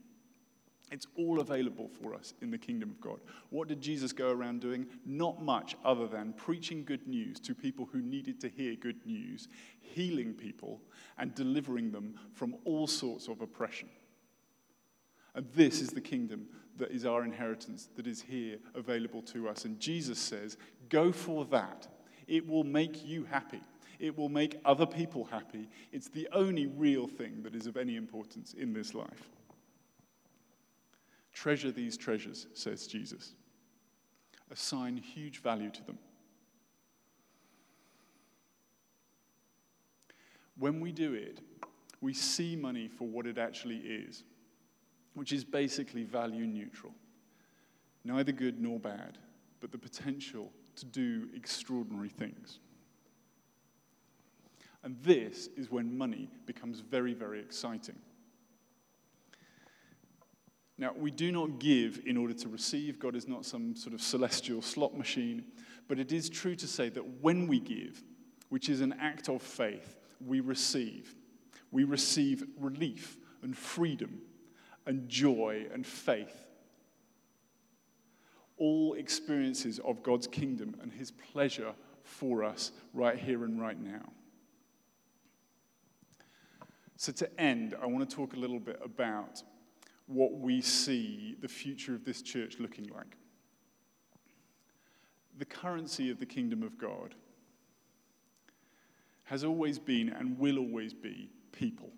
It's 0.91 1.05
all 1.15 1.39
available 1.39 1.87
for 2.01 2.15
us 2.15 2.33
in 2.41 2.49
the 2.49 2.57
kingdom 2.57 2.89
of 2.89 2.99
God. 2.99 3.19
What 3.51 3.67
did 3.67 3.79
Jesus 3.79 4.11
go 4.11 4.31
around 4.31 4.61
doing? 4.61 4.87
Not 5.05 5.41
much 5.41 5.75
other 5.85 6.07
than 6.07 6.33
preaching 6.33 6.83
good 6.83 7.07
news 7.07 7.39
to 7.41 7.53
people 7.53 7.87
who 7.91 8.01
needed 8.01 8.41
to 8.41 8.49
hear 8.49 8.75
good 8.75 9.05
news, 9.05 9.47
healing 9.81 10.33
people, 10.33 10.81
and 11.19 11.35
delivering 11.35 11.91
them 11.91 12.15
from 12.33 12.55
all 12.65 12.87
sorts 12.87 13.27
of 13.27 13.41
oppression. 13.41 13.87
And 15.39 15.47
this 15.53 15.79
is 15.79 15.91
the 15.91 16.01
kingdom 16.01 16.47
that 16.75 16.91
is 16.91 17.05
our 17.05 17.23
inheritance, 17.23 17.87
that 17.95 18.07
is 18.07 18.21
here 18.21 18.57
available 18.75 19.21
to 19.21 19.47
us. 19.47 19.63
And 19.63 19.79
Jesus 19.79 20.19
says, 20.19 20.57
Go 20.89 21.13
for 21.13 21.45
that. 21.45 21.87
It 22.27 22.45
will 22.45 22.65
make 22.65 23.05
you 23.05 23.23
happy. 23.23 23.61
It 23.99 24.17
will 24.17 24.27
make 24.27 24.59
other 24.65 24.85
people 24.85 25.23
happy. 25.23 25.69
It's 25.93 26.09
the 26.09 26.27
only 26.33 26.67
real 26.67 27.07
thing 27.07 27.41
that 27.43 27.55
is 27.55 27.67
of 27.67 27.77
any 27.77 27.95
importance 27.95 28.53
in 28.53 28.73
this 28.73 28.93
life. 28.93 29.29
Treasure 31.31 31.71
these 31.71 31.95
treasures, 31.95 32.47
says 32.53 32.85
Jesus. 32.85 33.31
Assign 34.51 34.97
huge 34.97 35.41
value 35.41 35.69
to 35.69 35.83
them. 35.85 35.99
When 40.57 40.81
we 40.81 40.91
do 40.91 41.13
it, 41.13 41.39
we 42.01 42.13
see 42.13 42.57
money 42.57 42.89
for 42.89 43.07
what 43.07 43.25
it 43.25 43.37
actually 43.37 43.77
is, 43.77 44.25
which 45.13 45.33
is 45.33 45.43
basically 45.43 46.03
value 46.03 46.45
neutral. 46.45 46.93
Neither 48.03 48.31
good 48.31 48.61
nor 48.61 48.79
bad, 48.79 49.17
but 49.59 49.71
the 49.71 49.77
potential 49.77 50.51
to 50.75 50.85
do 50.85 51.27
extraordinary 51.35 52.09
things. 52.09 52.59
And 54.83 54.95
this 55.03 55.49
is 55.57 55.69
when 55.69 55.97
money 55.97 56.29
becomes 56.45 56.79
very, 56.79 57.13
very 57.13 57.39
exciting. 57.39 57.97
Now, 60.77 60.93
we 60.95 61.11
do 61.11 61.31
not 61.33 61.59
give 61.59 62.01
in 62.05 62.15
order 62.15 62.33
to 62.35 62.47
receive. 62.47 62.99
God 62.99 63.13
is 63.13 63.27
not 63.27 63.45
some 63.45 63.75
sort 63.75 63.93
of 63.93 64.01
celestial 64.01 64.61
slot 64.61 64.97
machine. 64.97 65.43
But 65.89 65.99
it 65.99 66.13
is 66.13 66.29
true 66.29 66.55
to 66.55 66.67
say 66.67 66.87
that 66.89 67.21
when 67.21 67.47
we 67.47 67.59
give, 67.59 68.01
which 68.47 68.69
is 68.69 68.79
an 68.79 68.95
act 69.01 69.27
of 69.27 69.41
faith, 69.41 69.97
we 70.25 70.39
receive. 70.39 71.15
We 71.71 71.83
receive 71.83 72.45
relief 72.57 73.17
and 73.43 73.57
freedom 73.57 74.21
and 74.89 75.07
joy 75.07 75.67
and 75.71 75.85
faith. 75.85 76.47
All 78.57 78.95
experiences 78.95 79.79
of 79.85 80.01
God's 80.01 80.25
kingdom 80.25 80.75
and 80.81 80.91
his 80.91 81.11
pleasure 81.11 81.73
for 82.03 82.43
us 82.43 82.71
right 82.91 83.17
here 83.17 83.45
and 83.45 83.61
right 83.61 83.79
now. 83.79 84.11
So, 86.97 87.11
to 87.13 87.39
end, 87.39 87.75
I 87.81 87.85
want 87.85 88.09
to 88.09 88.13
talk 88.13 88.33
a 88.33 88.39
little 88.39 88.59
bit 88.59 88.81
about 88.83 89.43
what 90.07 90.33
we 90.33 90.59
see 90.59 91.37
the 91.39 91.47
future 91.47 91.93
of 91.93 92.03
this 92.03 92.23
church 92.23 92.55
looking 92.59 92.87
like. 92.87 93.15
The 95.37 95.45
currency 95.45 96.09
of 96.09 96.19
the 96.19 96.25
kingdom 96.25 96.63
of 96.63 96.79
God 96.79 97.13
has 99.25 99.43
always 99.43 99.77
been 99.77 100.09
and 100.09 100.37
will 100.39 100.57
always 100.57 100.95
be 100.95 101.29
people. 101.51 101.91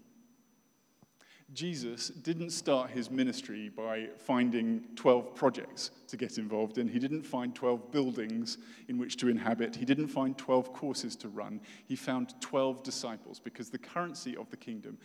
Jesus 1.54 2.08
didn't 2.08 2.52
start 2.52 2.92
his 2.92 3.12
ministry 3.12 3.70
by 3.70 4.08
finding 4.18 4.86
12 4.96 5.36
projects 5.36 5.92
to 6.08 6.16
get 6.16 6.38
involved 6.38 6.78
in. 6.78 6.88
He 6.88 7.00
didn't 7.00 7.24
find 7.24 7.54
12 7.54 7.92
buildings 7.92 8.58
in 8.88 8.98
which 8.98 9.18
to 9.18 9.28
inhabit. 9.28 9.76
He 9.76 9.84
didn't 9.84 10.08
find 10.08 10.38
12 10.38 10.72
courses 10.72 11.16
to 11.18 11.28
run. 11.28 11.60
He 11.88 11.98
found 11.98 12.36
12 12.40 12.84
disciples 12.84 13.40
because 13.40 13.70
the 13.70 13.78
currency 13.78 14.38
of 14.38 14.50
the 14.50 14.56
kingdom 14.56 14.98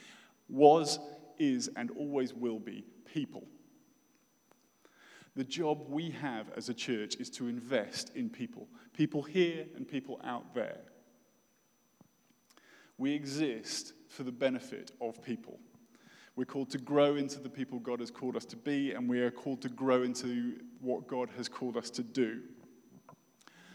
was, 0.49 1.01
is, 1.39 1.69
and 1.75 1.91
always 1.93 2.33
will 2.33 2.61
be 2.61 2.85
people. 3.13 3.45
The 5.35 5.45
job 5.45 5.87
we 5.89 6.11
have 6.11 6.47
as 6.57 6.69
a 6.69 6.75
church 6.75 7.17
is 7.17 7.29
to 7.31 7.49
invest 7.49 8.13
in 8.15 8.31
people, 8.31 8.69
people 8.93 9.23
here 9.23 9.67
and 9.75 9.87
people 9.87 10.21
out 10.23 10.55
there. 10.55 10.79
We 12.99 13.13
exist 13.13 13.95
for 14.09 14.23
the 14.23 14.33
benefit 14.33 14.93
of 15.01 15.23
people. 15.23 15.59
We're 16.37 16.45
called 16.45 16.69
to 16.71 16.79
grow 16.79 17.17
into 17.17 17.41
the 17.41 17.49
people 17.49 17.79
God 17.79 18.01
has 18.01 18.11
called 18.11 18.37
us 18.37 18.45
to 18.47 18.57
be, 18.57 18.93
and 18.93 19.09
we 19.09 19.21
are 19.21 19.31
called 19.31 19.63
to 19.63 19.71
grow 19.71 20.03
into 20.03 20.61
what 20.83 21.09
God 21.09 21.31
has 21.39 21.49
called 21.49 21.79
us 21.79 21.89
to 21.91 22.03
do. 22.03 22.43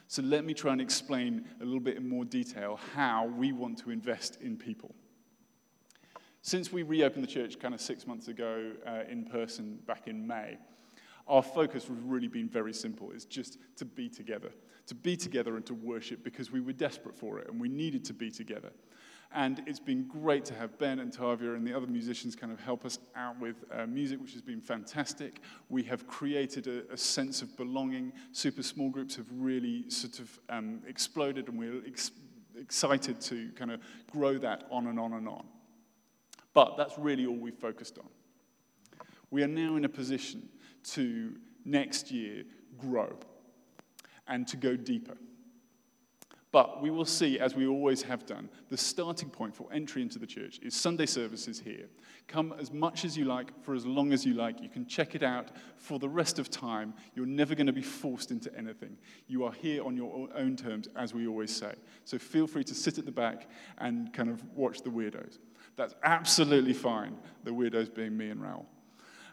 So 0.08 0.22
let 0.22 0.46
me 0.46 0.54
try 0.54 0.72
and 0.72 0.82
explain 0.82 1.46
a 1.60 1.66
little 1.66 1.80
bit 1.80 1.98
in 1.98 2.08
more 2.08 2.24
detail 2.24 2.80
how 2.94 3.26
we 3.26 3.52
want 3.52 3.80
to 3.80 3.90
invest 3.90 4.40
in 4.42 4.58
people. 4.58 4.94
Since 6.44 6.72
we 6.72 6.84
reopened 6.84 7.24
the 7.24 7.28
church 7.28 7.60
kind 7.60 7.74
of 7.74 7.82
six 7.82 8.06
months 8.06 8.28
ago 8.28 8.74
uh, 8.86 9.10
in 9.10 9.26
person 9.26 9.80
back 9.88 10.08
in 10.08 10.28
May, 10.28 10.58
our 11.28 11.42
focus 11.42 11.88
has 11.88 11.98
really 12.04 12.28
been 12.28 12.50
very 12.50 12.74
simple. 12.74 13.12
It's 13.12 13.26
just 13.26 13.58
to 13.78 13.86
be 13.86 14.10
together, 14.10 14.52
to 14.88 14.94
be 14.94 15.16
together 15.16 15.56
and 15.56 15.66
to 15.66 15.74
worship 15.74 16.24
because 16.24 16.52
we 16.52 16.60
were 16.60 16.74
desperate 16.74 17.16
for 17.16 17.40
it 17.40 17.50
and 17.50 17.60
we 17.60 17.70
needed 17.70 18.04
to 18.06 18.14
be 18.14 18.30
together. 18.30 18.72
And 19.34 19.64
it's 19.66 19.80
been 19.80 20.08
great 20.08 20.44
to 20.46 20.54
have 20.56 20.78
Ben 20.78 21.00
and 21.00 21.12
Tavia 21.12 21.54
and 21.54 21.66
the 21.66 21.74
other 21.74 21.88
musicians 21.88 22.36
kind 22.36 22.52
of 22.52 22.60
help 22.60 22.86
us 22.86 23.00
out 23.16 23.40
with 23.40 23.64
uh, 23.72 23.86
music, 23.86 24.22
which 24.22 24.34
has 24.34 24.42
been 24.42 24.60
fantastic. 24.60 25.40
We 25.70 25.84
have 25.84 26.06
created 26.06 26.68
a, 26.68 26.92
a, 26.92 26.98
sense 26.98 27.42
of 27.42 27.56
belonging. 27.56 28.12
Super 28.34 28.62
small 28.62 28.90
groups 28.90 29.16
have 29.16 29.28
really 29.32 29.90
sort 29.90 30.20
of 30.20 30.38
um, 30.50 30.82
exploded, 30.86 31.48
and 31.48 31.58
we're 31.58 31.82
ex- 31.88 32.12
excited 32.60 33.22
to 33.22 33.52
kind 33.56 33.72
of 33.72 33.80
grow 34.12 34.38
that 34.38 34.66
on 34.70 34.88
and 34.88 35.00
on 35.00 35.14
and 35.14 35.30
on. 35.30 35.46
But 36.54 36.76
that's 36.76 36.98
really 36.98 37.26
all 37.26 37.38
we've 37.38 37.56
focused 37.56 37.98
on. 38.00 38.10
We 39.30 39.44
are 39.44 39.48
now 39.48 39.78
in 39.78 39.86
a 39.86 39.90
position 39.90 40.50
to 40.92 41.38
next 41.64 42.12
year 42.12 42.44
grow 42.78 43.18
and 44.28 44.46
to 44.48 44.58
go 44.58 44.76
deeper. 44.76 45.16
But 46.52 46.82
we 46.82 46.90
will 46.90 47.06
see, 47.06 47.40
as 47.40 47.56
we 47.56 47.66
always 47.66 48.02
have 48.02 48.26
done, 48.26 48.50
the 48.68 48.76
starting 48.76 49.30
point 49.30 49.56
for 49.56 49.72
entry 49.72 50.02
into 50.02 50.20
the 50.20 50.28
church 50.28 50.60
is 50.62 50.76
Sunday 50.76 51.06
services 51.06 51.62
here. 51.62 51.88
Come 52.28 52.54
as 52.60 52.74
much 52.74 53.06
as 53.06 53.18
you 53.18 53.24
like, 53.24 53.58
for 53.64 53.74
as 53.74 53.86
long 53.86 54.12
as 54.12 54.26
you 54.26 54.34
like. 54.34 54.62
You 54.62 54.68
can 54.68 54.86
check 54.86 55.16
it 55.16 55.24
out 55.24 55.52
for 55.78 55.98
the 55.98 56.10
rest 56.10 56.40
of 56.40 56.50
time. 56.50 56.94
You're 57.16 57.26
never 57.26 57.56
going 57.56 57.68
to 57.68 57.74
be 57.74 57.82
forced 57.82 58.32
into 58.32 58.54
anything. 58.58 58.98
You 59.28 59.46
are 59.46 59.54
here 59.54 59.86
on 59.86 59.96
your 59.96 60.28
own 60.36 60.58
terms, 60.58 60.90
as 60.98 61.14
we 61.14 61.26
always 61.26 61.56
say. 61.56 61.74
So 62.04 62.18
feel 62.18 62.48
free 62.48 62.66
to 62.66 62.76
sit 62.76 62.98
at 62.98 63.06
the 63.06 63.12
back 63.14 63.50
and 63.78 64.12
kind 64.12 64.30
of 64.30 64.44
watch 64.54 64.82
the 64.82 64.90
weirdos. 64.90 65.38
That's 65.78 65.96
absolutely 66.04 66.74
fine, 66.74 67.16
the 67.46 67.52
weirdos 67.52 67.96
being 67.96 68.18
me 68.18 68.30
and 68.30 68.42
Raoul. 68.42 68.66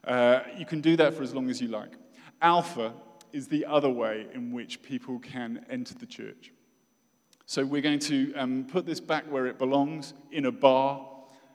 Uh, 0.04 0.40
you 0.56 0.64
can 0.64 0.80
do 0.80 0.96
that 0.96 1.14
for 1.14 1.24
as 1.24 1.34
long 1.34 1.50
as 1.50 1.60
you 1.60 1.66
like. 1.66 1.94
Alpha 2.40 2.94
is 3.32 3.48
the 3.48 3.66
other 3.66 3.90
way 3.90 4.28
in 4.32 4.52
which 4.52 4.82
people 4.82 5.18
can 5.18 5.66
enter 5.68 5.94
the 5.94 6.06
church. 6.06 6.52
So 7.50 7.64
we're 7.64 7.80
going 7.80 7.98
to 8.00 8.34
um, 8.34 8.66
put 8.70 8.84
this 8.84 9.00
back 9.00 9.24
where 9.24 9.46
it 9.46 9.56
belongs, 9.56 10.12
in 10.32 10.44
a 10.44 10.52
bar. 10.52 11.08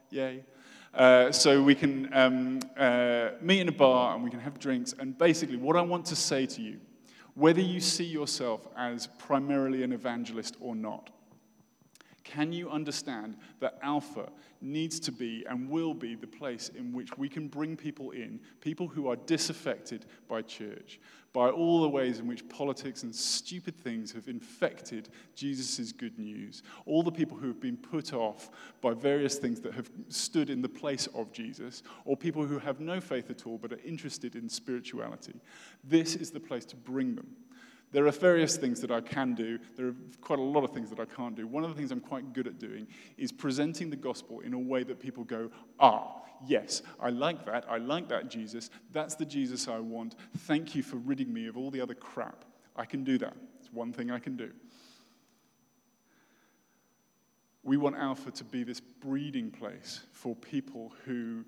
Yay. 0.09 0.43
Uh, 0.91 1.31
so 1.31 1.61
we 1.61 1.75
can 1.75 2.11
um, 2.15 2.61
uh, 2.75 3.29
meet 3.39 3.59
in 3.59 3.69
a 3.69 3.71
bar 3.71 4.15
and 4.15 4.23
we 4.23 4.31
can 4.31 4.39
have 4.39 4.57
drinks. 4.57 4.95
And 4.97 5.15
basically, 5.15 5.55
what 5.55 5.75
I 5.75 5.81
want 5.81 6.07
to 6.07 6.15
say 6.15 6.47
to 6.47 6.63
you, 6.63 6.79
whether 7.35 7.61
you 7.61 7.79
see 7.79 8.05
yourself 8.05 8.67
as 8.75 9.05
primarily 9.05 9.83
an 9.83 9.93
evangelist 9.93 10.57
or 10.59 10.75
not, 10.75 11.11
can 12.23 12.53
you 12.53 12.69
understand 12.69 13.35
that 13.59 13.77
Alpha 13.81 14.29
needs 14.61 14.99
to 15.01 15.11
be 15.11 15.45
and 15.49 15.69
will 15.69 15.93
be 15.93 16.15
the 16.15 16.27
place 16.27 16.69
in 16.69 16.93
which 16.93 17.17
we 17.17 17.27
can 17.27 17.47
bring 17.47 17.75
people 17.75 18.11
in, 18.11 18.39
people 18.61 18.87
who 18.87 19.09
are 19.09 19.17
disaffected 19.17 20.05
by 20.29 20.41
church, 20.41 20.99
by 21.33 21.49
all 21.49 21.81
the 21.81 21.89
ways 21.89 22.19
in 22.19 22.27
which 22.27 22.47
politics 22.47 23.03
and 23.03 23.13
stupid 23.13 23.75
things 23.75 24.11
have 24.11 24.27
infected 24.27 25.09
Jesus' 25.35 25.91
good 25.91 26.17
news, 26.17 26.63
all 26.85 27.03
the 27.03 27.11
people 27.11 27.35
who 27.35 27.47
have 27.47 27.59
been 27.59 27.75
put 27.75 28.13
off 28.13 28.51
by 28.81 28.93
various 28.93 29.37
things 29.37 29.59
that 29.61 29.73
have 29.73 29.89
stood 30.07 30.49
in 30.49 30.61
the 30.61 30.69
place 30.69 31.07
of 31.15 31.31
Jesus, 31.33 31.83
or 32.05 32.15
people 32.15 32.45
who 32.45 32.59
have 32.59 32.79
no 32.79 33.01
faith 33.01 33.29
at 33.29 33.45
all 33.45 33.57
but 33.57 33.73
are 33.73 33.81
interested 33.83 34.35
in 34.35 34.47
spirituality. 34.47 35.33
This 35.83 36.15
is 36.15 36.31
the 36.31 36.39
place 36.39 36.65
to 36.65 36.75
bring 36.77 37.15
them. 37.15 37.27
There 37.93 38.07
are 38.07 38.11
various 38.11 38.57
things 38.57 38.81
that 38.81 38.89
I 38.89 39.01
can 39.01 39.35
do. 39.35 39.59
There 39.77 39.89
are 39.89 39.95
quite 40.19 40.39
a 40.39 40.41
lot 40.43 40.63
of 40.63 40.71
things 40.71 40.89
that 40.89 40.99
I 40.99 41.05
can't 41.05 41.35
do. 41.35 41.45
One 41.45 41.63
of 41.63 41.69
the 41.69 41.75
things 41.75 41.91
I'm 41.91 41.99
quite 41.99 42.33
good 42.33 42.47
at 42.47 42.57
doing 42.57 42.87
is 43.17 43.31
presenting 43.31 43.91
the 43.91 43.95
gospel 43.95 44.39
in 44.39 44.55
a 44.55 44.59
way 44.59 44.83
that 44.83 44.99
people 44.99 45.23
go, 45.23 45.51
ah, 45.79 46.23
yes, 46.47 46.81
I 46.99 47.11
like 47.11 47.45
that. 47.45 47.65
I 47.69 47.77
like 47.77 48.09
that 48.09 48.29
Jesus. 48.29 48.71
That's 48.91 49.13
the 49.13 49.25
Jesus 49.25 49.67
I 49.67 49.77
want. 49.77 50.15
Thank 50.39 50.73
you 50.73 50.81
for 50.81 50.95
ridding 50.97 51.31
me 51.31 51.45
of 51.45 51.55
all 51.55 51.69
the 51.69 51.79
other 51.79 51.93
crap. 51.93 52.45
I 52.75 52.85
can 52.85 53.03
do 53.03 53.19
that. 53.19 53.35
It's 53.59 53.71
one 53.71 53.93
thing 53.93 54.09
I 54.09 54.17
can 54.17 54.35
do. 54.35 54.49
We 57.61 57.77
want 57.77 57.95
Alpha 57.95 58.31
to 58.31 58.43
be 58.43 58.63
this 58.63 58.79
breeding 58.79 59.51
place 59.51 60.01
for 60.11 60.35
people 60.35 60.93
who 61.05 61.45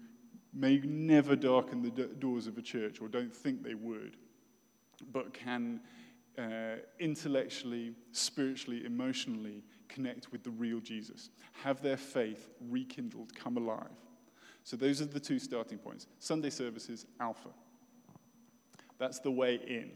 may 0.53 0.77
never 0.77 1.35
darken 1.35 1.81
the 1.81 1.89
doors 1.89 2.45
of 2.45 2.59
a 2.59 2.61
church 2.61 3.01
or 3.01 3.07
don't 3.07 3.35
think 3.35 3.63
they 3.63 3.73
would, 3.73 4.15
but 5.11 5.33
can 5.33 5.81
uh, 6.37 6.77
intellectually, 6.99 7.93
spiritually, 8.11 8.85
emotionally 8.85 9.63
connect 9.87 10.31
with 10.31 10.43
the 10.43 10.49
real 10.49 10.79
Jesus, 10.79 11.29
have 11.63 11.81
their 11.81 11.97
faith 11.97 12.49
rekindled, 12.69 13.33
come 13.35 13.57
alive. 13.57 13.87
So 14.63 14.75
those 14.75 15.01
are 15.01 15.05
the 15.05 15.19
two 15.19 15.39
starting 15.39 15.77
points 15.77 16.07
Sunday 16.19 16.49
services, 16.49 17.05
Alpha. 17.19 17.49
That's 18.97 19.19
the 19.19 19.31
way 19.31 19.55
in. 19.67 19.91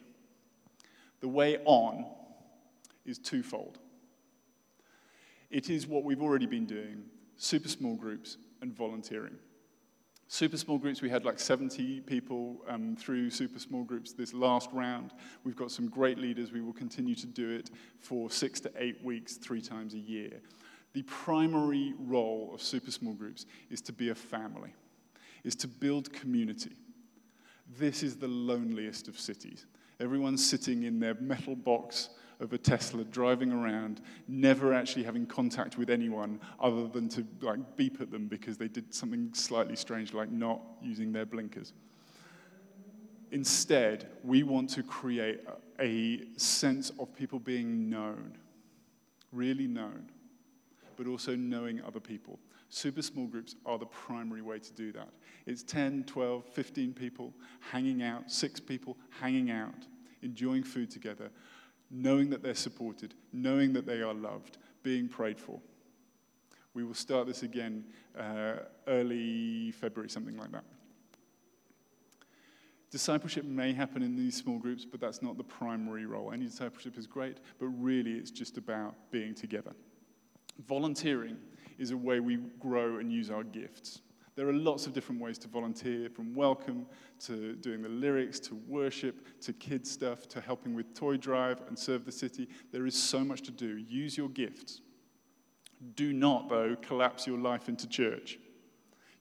The 1.21 1.27
way 1.27 1.57
on 1.65 2.05
is 3.05 3.17
twofold. 3.17 3.79
It 5.49 5.69
is 5.69 5.87
what 5.87 6.03
we've 6.03 6.21
already 6.21 6.45
been 6.45 6.65
doing 6.65 7.03
super 7.37 7.69
small 7.69 7.95
groups 7.95 8.37
and 8.61 8.75
volunteering. 8.75 9.37
Super 10.31 10.57
small 10.57 10.77
groups, 10.77 11.01
we 11.01 11.09
had 11.09 11.25
like 11.25 11.39
70 11.39 12.01
people 12.01 12.57
um, 12.67 12.95
through 12.95 13.31
super 13.31 13.57
small 13.57 13.83
groups 13.83 14.13
this 14.13 14.31
last 14.31 14.69
round. 14.71 15.11
We've 15.43 15.55
got 15.55 15.71
some 15.71 15.89
great 15.89 16.19
leaders. 16.19 16.51
We 16.51 16.61
will 16.61 16.71
continue 16.71 17.15
to 17.15 17.25
do 17.25 17.49
it 17.49 17.71
for 17.97 18.29
six 18.29 18.59
to 18.59 18.71
eight 18.77 19.03
weeks, 19.03 19.37
three 19.37 19.59
times 19.59 19.95
a 19.95 19.97
year. 19.97 20.39
The 20.93 21.01
primary 21.01 21.95
role 21.97 22.51
of 22.53 22.61
super 22.61 22.91
small 22.91 23.13
groups 23.13 23.47
is 23.71 23.81
to 23.81 23.91
be 23.91 24.09
a 24.09 24.15
family, 24.15 24.71
is 25.43 25.55
to 25.55 25.67
build 25.67 26.13
community. 26.13 26.75
This 27.79 28.03
is 28.03 28.15
the 28.15 28.27
loneliest 28.27 29.07
of 29.07 29.19
cities. 29.19 29.65
Everyone's 29.99 30.47
sitting 30.47 30.83
in 30.83 30.99
their 30.99 31.15
metal 31.15 31.55
box 31.55 32.09
of 32.39 32.53
a 32.53 32.57
Tesla 32.57 33.03
driving 33.03 33.51
around, 33.51 34.01
never 34.27 34.73
actually 34.73 35.03
having 35.03 35.25
contact 35.25 35.77
with 35.77 35.89
anyone 35.89 36.39
other 36.59 36.87
than 36.87 37.09
to 37.09 37.25
like 37.41 37.59
beep 37.75 37.99
at 37.99 38.11
them 38.11 38.27
because 38.27 38.57
they 38.57 38.67
did 38.67 38.93
something 38.93 39.29
slightly 39.33 39.75
strange, 39.75 40.13
like 40.13 40.31
not 40.31 40.61
using 40.81 41.11
their 41.11 41.25
blinkers. 41.25 41.73
Instead, 43.31 44.09
we 44.23 44.43
want 44.43 44.69
to 44.69 44.83
create 44.83 45.41
a 45.79 46.21
sense 46.37 46.91
of 46.99 47.13
people 47.15 47.39
being 47.39 47.89
known, 47.89 48.37
really 49.31 49.67
known, 49.67 50.09
but 50.95 51.07
also 51.07 51.35
knowing 51.35 51.81
other 51.83 51.99
people. 51.99 52.39
Super 52.69 53.01
small 53.01 53.27
groups 53.27 53.55
are 53.65 53.77
the 53.77 53.85
primary 53.85 54.41
way 54.41 54.59
to 54.59 54.73
do 54.73 54.91
that. 54.93 55.09
It's 55.45 55.63
10, 55.63 56.05
12, 56.05 56.45
15 56.45 56.93
people 56.93 57.33
hanging 57.59 58.01
out, 58.01 58.31
six 58.31 58.59
people 58.59 58.97
hanging 59.09 59.51
out, 59.51 59.87
enjoying 60.21 60.63
food 60.63 60.89
together, 60.89 61.29
knowing 61.91 62.29
that 62.29 62.43
they're 62.43 62.55
supported, 62.55 63.13
knowing 63.33 63.73
that 63.73 63.85
they 63.85 64.01
are 64.01 64.13
loved, 64.13 64.57
being 64.83 65.07
prayed 65.07 65.39
for. 65.39 65.59
We 66.73 66.83
will 66.83 66.93
start 66.93 67.27
this 67.27 67.43
again 67.43 67.83
uh, 68.17 68.57
early 68.87 69.71
February, 69.71 70.09
something 70.09 70.37
like 70.37 70.51
that. 70.51 70.63
Discipleship 72.91 73.45
may 73.45 73.71
happen 73.73 74.01
in 74.01 74.15
these 74.15 74.35
small 74.35 74.57
groups, 74.57 74.83
but 74.83 74.99
that's 74.99 75.21
not 75.21 75.37
the 75.37 75.43
primary 75.43 76.05
role. 76.05 76.31
Any 76.31 76.45
discipleship 76.45 76.97
is 76.97 77.05
great, 77.05 77.37
but 77.59 77.67
really 77.67 78.13
it's 78.13 78.31
just 78.31 78.57
about 78.57 78.95
being 79.11 79.35
together. 79.35 79.73
Volunteering 80.67 81.37
is 81.77 81.91
a 81.91 81.97
way 81.97 82.19
we 82.19 82.37
grow 82.59 82.97
and 82.97 83.11
use 83.11 83.29
our 83.29 83.43
gifts. 83.43 84.01
There 84.39 84.47
are 84.47 84.53
lots 84.53 84.87
of 84.87 84.93
different 84.93 85.19
ways 85.19 85.37
to 85.39 85.49
volunteer, 85.49 86.09
from 86.09 86.33
welcome 86.33 86.85
to 87.25 87.55
doing 87.55 87.81
the 87.81 87.89
lyrics, 87.89 88.39
to 88.39 88.55
worship, 88.69 89.27
to 89.41 89.51
kids 89.51 89.91
stuff, 89.91 90.29
to 90.29 90.39
helping 90.39 90.73
with 90.73 90.93
toy 90.93 91.17
drive 91.17 91.59
and 91.67 91.77
serve 91.77 92.05
the 92.05 92.11
city. 92.13 92.47
There 92.71 92.85
is 92.85 92.95
so 92.95 93.19
much 93.19 93.41
to 93.41 93.51
do. 93.51 93.75
Use 93.75 94.17
your 94.17 94.29
gifts. 94.29 94.79
Do 95.95 96.13
not, 96.13 96.47
though, 96.47 96.77
collapse 96.81 97.27
your 97.27 97.37
life 97.37 97.67
into 97.67 97.85
church. 97.85 98.39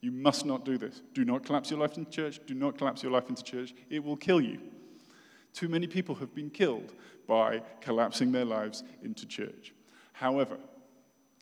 You 0.02 0.12
must 0.12 0.46
not 0.46 0.64
do 0.64 0.78
this. 0.78 1.02
Do 1.14 1.24
not 1.24 1.44
collapse 1.44 1.68
your 1.68 1.80
life 1.80 1.98
into 1.98 2.12
church. 2.12 2.38
Do 2.46 2.54
not 2.54 2.78
collapse 2.78 3.02
your 3.02 3.10
life 3.10 3.28
into 3.28 3.42
church. 3.42 3.74
It 3.90 4.04
will 4.04 4.16
kill 4.16 4.40
you. 4.40 4.60
Too 5.52 5.68
many 5.68 5.88
people 5.88 6.14
have 6.14 6.32
been 6.32 6.48
killed 6.48 6.92
by 7.26 7.62
collapsing 7.80 8.30
their 8.30 8.44
lives 8.44 8.84
into 9.02 9.26
church. 9.26 9.74
However, 10.12 10.58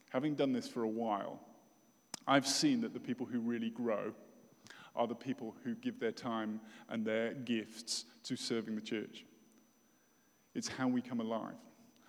having 0.08 0.34
done 0.34 0.54
this 0.54 0.66
for 0.66 0.82
a 0.82 0.88
while, 0.88 1.45
I've 2.26 2.46
seen 2.46 2.80
that 2.80 2.92
the 2.92 3.00
people 3.00 3.26
who 3.26 3.40
really 3.40 3.70
grow 3.70 4.12
are 4.94 5.06
the 5.06 5.14
people 5.14 5.54
who 5.62 5.74
give 5.74 6.00
their 6.00 6.12
time 6.12 6.60
and 6.88 7.04
their 7.04 7.34
gifts 7.34 8.06
to 8.24 8.36
serving 8.36 8.74
the 8.74 8.80
church. 8.80 9.24
It's 10.54 10.68
how 10.68 10.88
we 10.88 11.02
come 11.02 11.20
alive. 11.20 11.54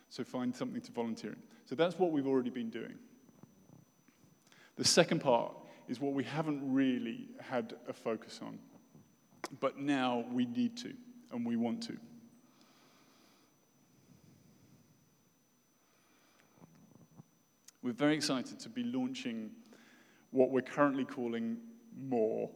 So 0.10 0.24
find 0.24 0.56
something 0.56 0.82
to 0.82 0.92
volunteer 0.92 1.32
in. 1.32 1.44
So 1.66 1.76
that's 1.76 2.00
what 2.00 2.12
we've 2.12 2.28
already 2.28 2.50
been 2.50 2.70
doing. 2.70 2.96
The 4.78 4.86
second 4.86 5.20
part 5.20 5.54
is 5.90 6.00
what 6.00 6.14
we 6.14 6.24
haven't 6.24 6.62
really 6.64 7.28
had 7.42 7.74
a 7.90 7.94
focus 7.94 8.40
on, 8.42 8.58
but 9.60 9.78
now 9.78 10.26
we 10.32 10.46
need 10.46 10.78
to 10.78 10.94
and 11.32 11.46
we 11.46 11.58
want 11.58 11.82
to. 11.84 11.98
We're 17.82 17.94
very 17.94 18.16
excited 18.16 18.60
to 18.62 18.70
be 18.70 18.84
launching 18.84 19.52
what 20.32 20.52
we're 20.52 20.62
currently 20.62 21.06
calling 21.06 21.58
More. 22.10 22.50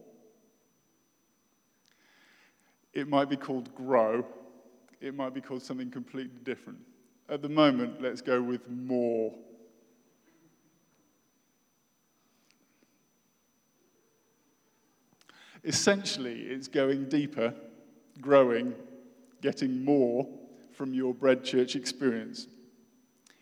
It 2.92 3.08
might 3.08 3.30
be 3.30 3.36
called 3.36 3.74
Grow, 3.74 4.24
it 5.00 5.14
might 5.14 5.34
be 5.34 5.40
called 5.40 5.62
something 5.62 5.90
completely 5.90 6.38
different. 6.44 6.78
At 7.28 7.42
the 7.42 7.48
moment, 7.48 8.02
let's 8.02 8.20
go 8.20 8.42
with 8.42 8.68
More. 8.68 9.32
Essentially, 15.64 16.40
it's 16.42 16.66
going 16.66 17.08
deeper, 17.08 17.54
growing, 18.20 18.74
getting 19.40 19.84
more 19.84 20.26
from 20.72 20.92
your 20.92 21.14
bread 21.14 21.44
church 21.44 21.76
experience. 21.76 22.48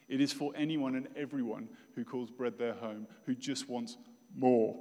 It 0.09 0.21
is 0.21 0.33
for 0.33 0.53
anyone 0.55 0.97
and 0.97 1.09
everyone 1.17 1.69
who 1.95 2.05
calls 2.05 2.31
bread 2.31 2.59
their 2.59 2.75
home, 2.75 3.07
who 3.25 3.35
just 3.35 3.69
wants 3.69 3.97
more. 4.37 4.77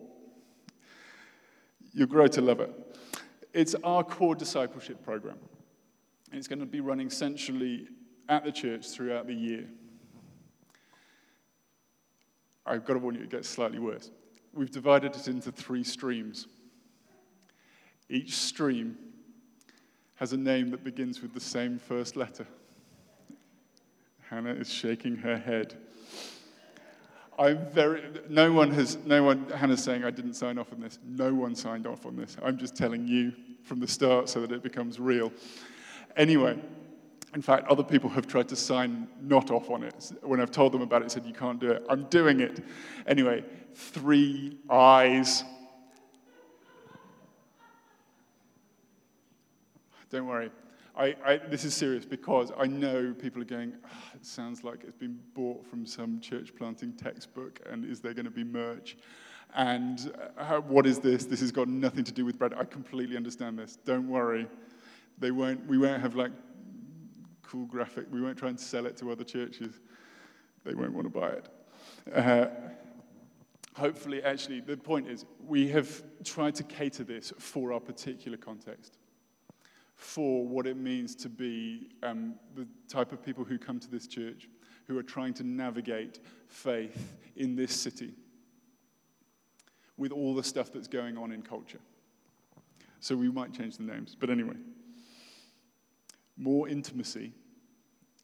You'll 1.93 2.07
grow 2.07 2.27
to 2.27 2.41
love 2.41 2.59
it. 2.59 2.71
It's 3.53 3.75
our 3.83 4.03
core 4.03 4.35
discipleship 4.35 5.03
program. 5.03 5.37
It's 6.31 6.47
going 6.47 6.59
to 6.59 6.65
be 6.65 6.81
running 6.81 7.09
centrally 7.09 7.87
at 8.27 8.43
the 8.43 8.51
church 8.51 8.87
throughout 8.89 9.27
the 9.27 9.33
year. 9.33 9.67
I've 12.65 12.85
got 12.85 12.93
to 12.93 12.99
warn 12.99 13.15
you, 13.15 13.21
it 13.21 13.31
gets 13.31 13.49
slightly 13.49 13.79
worse. 13.79 14.11
We've 14.53 14.69
divided 14.69 15.15
it 15.15 15.27
into 15.27 15.51
three 15.51 15.83
streams. 15.83 16.47
Each 18.09 18.35
stream 18.35 18.97
has 20.15 20.33
a 20.33 20.37
name 20.37 20.69
that 20.71 20.83
begins 20.83 21.21
with 21.21 21.33
the 21.33 21.39
same 21.39 21.79
first 21.79 22.15
letter. 22.15 22.45
Hannah 24.29 24.53
is 24.53 24.71
shaking 24.71 25.15
her 25.17 25.37
head. 25.37 25.75
I'm 27.39 27.65
very, 27.67 28.03
no 28.27 28.51
one 28.51 28.69
has, 28.71 28.97
no 29.05 29.23
one, 29.23 29.49
Hannah's 29.49 29.81
saying 29.81 30.03
I 30.03 30.11
didn't 30.11 30.33
sign 30.33 30.57
off 30.57 30.73
on 30.73 30.81
this. 30.81 30.99
No 31.05 31.33
one 31.33 31.55
signed 31.55 31.87
off 31.87 32.05
on 32.05 32.17
this. 32.17 32.35
I'm 32.43 32.57
just 32.57 32.75
telling 32.75 33.07
you 33.07 33.31
from 33.63 33.79
the 33.79 33.87
start 33.87 34.27
so 34.27 34.41
that 34.41 34.51
it 34.51 34.61
becomes 34.61 34.99
real. 34.99 35.31
Anyway, 36.17 36.59
in 37.33 37.41
fact, 37.41 37.65
other 37.69 37.83
people 37.83 38.09
have 38.09 38.27
tried 38.27 38.49
to 38.49 38.57
sign 38.57 39.07
not 39.21 39.51
off 39.51 39.69
on 39.69 39.83
it. 39.83 40.11
When 40.21 40.41
I've 40.41 40.51
told 40.51 40.73
them 40.73 40.81
about 40.81 41.01
it, 41.01 41.11
said, 41.11 41.25
You 41.25 41.33
can't 41.33 41.61
do 41.61 41.71
it. 41.71 41.85
I'm 41.87 42.03
doing 42.05 42.41
it. 42.41 42.61
Anyway, 43.07 43.45
three 43.73 44.57
eyes. 44.69 45.45
Don't 50.09 50.27
worry. 50.27 50.51
I, 50.99 51.15
I, 51.25 51.37
this 51.37 51.63
is 51.63 51.73
serious 51.73 52.03
because 52.03 52.51
I 52.59 52.67
know 52.67 53.13
people 53.17 53.41
are 53.41 53.45
going, 53.45 53.71
oh, 53.85 53.97
it 54.13 54.25
sounds 54.25 54.65
like 54.65 54.83
it's 54.83 54.97
been 54.97 55.17
bought 55.33 55.65
from 55.65 55.85
some 55.85 56.19
church 56.19 56.53
planting 56.57 56.91
textbook, 56.91 57.61
and 57.71 57.85
is 57.85 58.01
there 58.01 58.13
going 58.13 58.25
to 58.25 58.31
be 58.31 58.43
merch? 58.43 58.97
And 59.55 60.11
uh, 60.37 60.59
what 60.59 60.85
is 60.85 60.99
this? 60.99 61.23
This 61.23 61.39
has 61.39 61.53
got 61.53 61.69
nothing 61.69 62.03
to 62.03 62.11
do 62.11 62.25
with 62.25 62.37
bread. 62.37 62.53
I 62.53 62.65
completely 62.65 63.15
understand 63.15 63.57
this. 63.57 63.77
Don't 63.85 64.09
worry. 64.09 64.45
They 65.17 65.31
won't, 65.31 65.65
we 65.67 65.77
won't 65.77 66.01
have 66.01 66.15
like 66.15 66.31
cool 67.43 67.65
graphic. 67.65 68.07
We 68.11 68.21
won't 68.21 68.37
try 68.37 68.49
and 68.49 68.59
sell 68.59 68.85
it 68.85 68.97
to 68.97 69.09
other 69.09 69.23
churches. 69.23 69.79
They 70.65 70.73
won't 70.73 70.93
want 70.93 71.05
to 71.05 71.17
buy 71.17 71.29
it. 71.29 71.49
Uh, 72.13 72.47
hopefully, 73.73 74.21
actually, 74.21 74.59
the 74.59 74.75
point 74.75 75.07
is 75.07 75.23
we 75.47 75.69
have 75.69 76.03
tried 76.25 76.55
to 76.55 76.63
cater 76.63 77.05
this 77.05 77.31
for 77.39 77.71
our 77.71 77.79
particular 77.79 78.37
context 78.37 78.98
for 79.99 80.47
what 80.47 80.65
it 80.65 80.77
means 80.77 81.13
to 81.13 81.27
be 81.27 81.89
um, 82.03 82.35
the 82.55 82.65
type 82.87 83.11
of 83.11 83.21
people 83.21 83.43
who 83.43 83.57
come 83.57 83.81
to 83.81 83.91
this 83.91 84.07
church, 84.07 84.47
who 84.87 84.97
are 84.97 85.03
trying 85.03 85.33
to 85.33 85.43
navigate 85.43 86.21
faith 86.47 87.17
in 87.35 87.53
this 87.53 87.75
city 87.75 88.13
with 89.97 90.13
all 90.13 90.33
the 90.33 90.43
stuff 90.43 90.71
that's 90.71 90.87
going 90.87 91.17
on 91.17 91.33
in 91.33 91.41
culture. 91.41 91.81
So 93.01 93.17
we 93.17 93.29
might 93.29 93.51
change 93.53 93.75
the 93.75 93.83
names. 93.83 94.15
But 94.17 94.29
anyway, 94.29 94.55
more 96.37 96.69
intimacy 96.69 97.33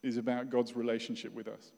is 0.02 0.16
about 0.16 0.50
God's 0.50 0.78
relationship 0.78 1.34
with 1.34 1.50
us. 1.50 1.74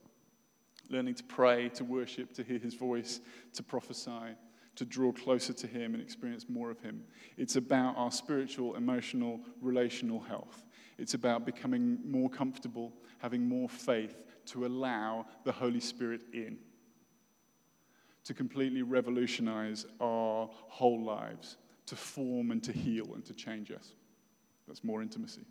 Learning 0.89 1.15
to 1.15 1.23
pray, 1.23 1.69
to 1.69 1.83
worship, 1.83 2.33
to 2.35 2.43
hear 2.43 2.59
his 2.59 2.75
voice, 2.75 3.19
to 3.53 3.63
prophesy, 3.63 4.35
to 4.77 4.85
draw 4.85 5.11
closer 5.11 5.53
to 5.53 5.67
Him 5.67 5.93
and 5.93 6.01
experience 6.01 6.45
more 6.47 6.69
of 6.69 6.79
Him. 6.79 7.03
It's 7.35 7.55
about 7.55 7.97
our 7.97 8.11
spiritual, 8.11 8.75
emotional, 8.75 9.41
relational 9.59 10.19
health. 10.19 10.65
It's 10.99 11.15
about 11.15 11.45
becoming 11.45 11.97
more 12.05 12.29
comfortable, 12.29 12.93
having 13.17 13.47
more 13.47 13.67
faith 13.67 14.23
to 14.45 14.65
allow 14.65 15.25
the 15.43 15.51
Holy 15.51 15.79
Spirit 15.79 16.21
in, 16.31 16.59
to 18.23 18.33
completely 18.33 18.83
revolutionize 18.83 19.85
our 19.99 20.47
whole 20.51 21.03
lives, 21.03 21.57
to 21.87 21.95
form 21.95 22.51
and 22.51 22.63
to 22.63 22.71
heal 22.71 23.13
and 23.15 23.25
to 23.25 23.33
change 23.33 23.71
us. 23.71 23.93
That's 24.67 24.83
more 24.83 25.01
intimacy. 25.01 25.45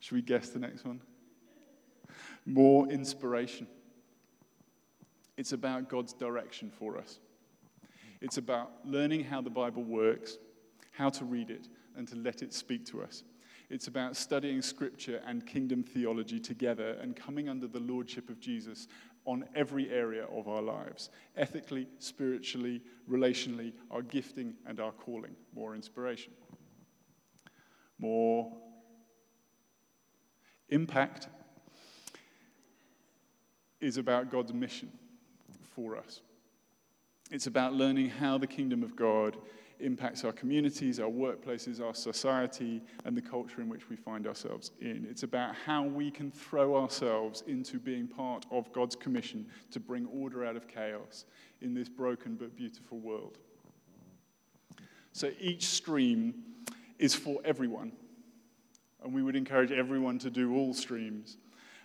Should 0.00 0.14
we 0.14 0.22
guess 0.22 0.48
the 0.48 0.58
next 0.58 0.84
one? 0.84 1.00
More 2.44 2.88
inspiration. 2.88 3.68
It's 5.36 5.52
about 5.52 5.88
God's 5.88 6.12
direction 6.12 6.72
for 6.76 6.98
us. 6.98 7.20
It's 8.20 8.36
about 8.36 8.70
learning 8.84 9.24
how 9.24 9.40
the 9.40 9.50
Bible 9.50 9.84
works, 9.84 10.38
how 10.92 11.10
to 11.10 11.24
read 11.24 11.50
it, 11.50 11.68
and 11.96 12.06
to 12.08 12.16
let 12.16 12.42
it 12.42 12.52
speak 12.52 12.84
to 12.86 13.02
us. 13.02 13.22
It's 13.70 13.86
about 13.86 14.16
studying 14.16 14.62
scripture 14.62 15.20
and 15.26 15.46
kingdom 15.46 15.82
theology 15.82 16.40
together 16.40 16.96
and 17.02 17.14
coming 17.14 17.48
under 17.48 17.66
the 17.66 17.80
lordship 17.80 18.30
of 18.30 18.40
Jesus 18.40 18.88
on 19.26 19.44
every 19.54 19.90
area 19.90 20.24
of 20.24 20.48
our 20.48 20.62
lives 20.62 21.10
ethically, 21.36 21.86
spiritually, 21.98 22.80
relationally, 23.10 23.74
our 23.90 24.00
gifting 24.00 24.54
and 24.66 24.80
our 24.80 24.92
calling. 24.92 25.36
More 25.54 25.74
inspiration. 25.74 26.32
More 27.98 28.56
impact 30.70 31.28
is 33.80 33.98
about 33.98 34.30
God's 34.30 34.54
mission 34.54 34.90
for 35.74 35.96
us. 35.96 36.22
It's 37.30 37.46
about 37.46 37.74
learning 37.74 38.08
how 38.08 38.38
the 38.38 38.46
kingdom 38.46 38.82
of 38.82 38.96
God 38.96 39.36
impacts 39.80 40.24
our 40.24 40.32
communities, 40.32 40.98
our 40.98 41.10
workplaces, 41.10 41.80
our 41.80 41.94
society, 41.94 42.82
and 43.04 43.16
the 43.16 43.22
culture 43.22 43.60
in 43.60 43.68
which 43.68 43.88
we 43.88 43.96
find 43.96 44.26
ourselves 44.26 44.72
in. 44.80 45.06
It's 45.08 45.22
about 45.22 45.54
how 45.54 45.84
we 45.84 46.10
can 46.10 46.30
throw 46.30 46.76
ourselves 46.76 47.44
into 47.46 47.78
being 47.78 48.08
part 48.08 48.46
of 48.50 48.72
God's 48.72 48.96
commission 48.96 49.46
to 49.70 49.78
bring 49.78 50.06
order 50.06 50.44
out 50.44 50.56
of 50.56 50.66
chaos 50.66 51.26
in 51.60 51.74
this 51.74 51.88
broken 51.88 52.34
but 52.34 52.56
beautiful 52.56 52.98
world. 52.98 53.38
So 55.12 55.30
each 55.38 55.66
stream 55.66 56.34
is 56.98 57.14
for 57.14 57.40
everyone, 57.44 57.92
and 59.04 59.12
we 59.12 59.22
would 59.22 59.36
encourage 59.36 59.70
everyone 59.70 60.18
to 60.20 60.30
do 60.30 60.54
all 60.54 60.72
streams, 60.74 61.36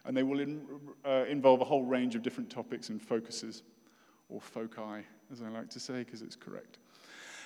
and 0.06 0.16
they 0.16 0.24
will 0.24 0.40
in, 0.40 0.62
uh, 1.06 1.26
involve 1.28 1.62
a 1.62 1.66
whole 1.66 1.84
range 1.84 2.16
of 2.16 2.24
different 2.24 2.50
topics 2.50 2.90
and 2.90 3.02
focuses, 3.02 3.64
or 4.30 4.42
foci 4.42 5.04
as 5.32 5.42
I 5.42 5.50
like 5.50 5.70
to 5.72 5.80
say, 5.80 6.00
because 6.04 6.22
it's 6.22 6.36
correct. 6.36 6.78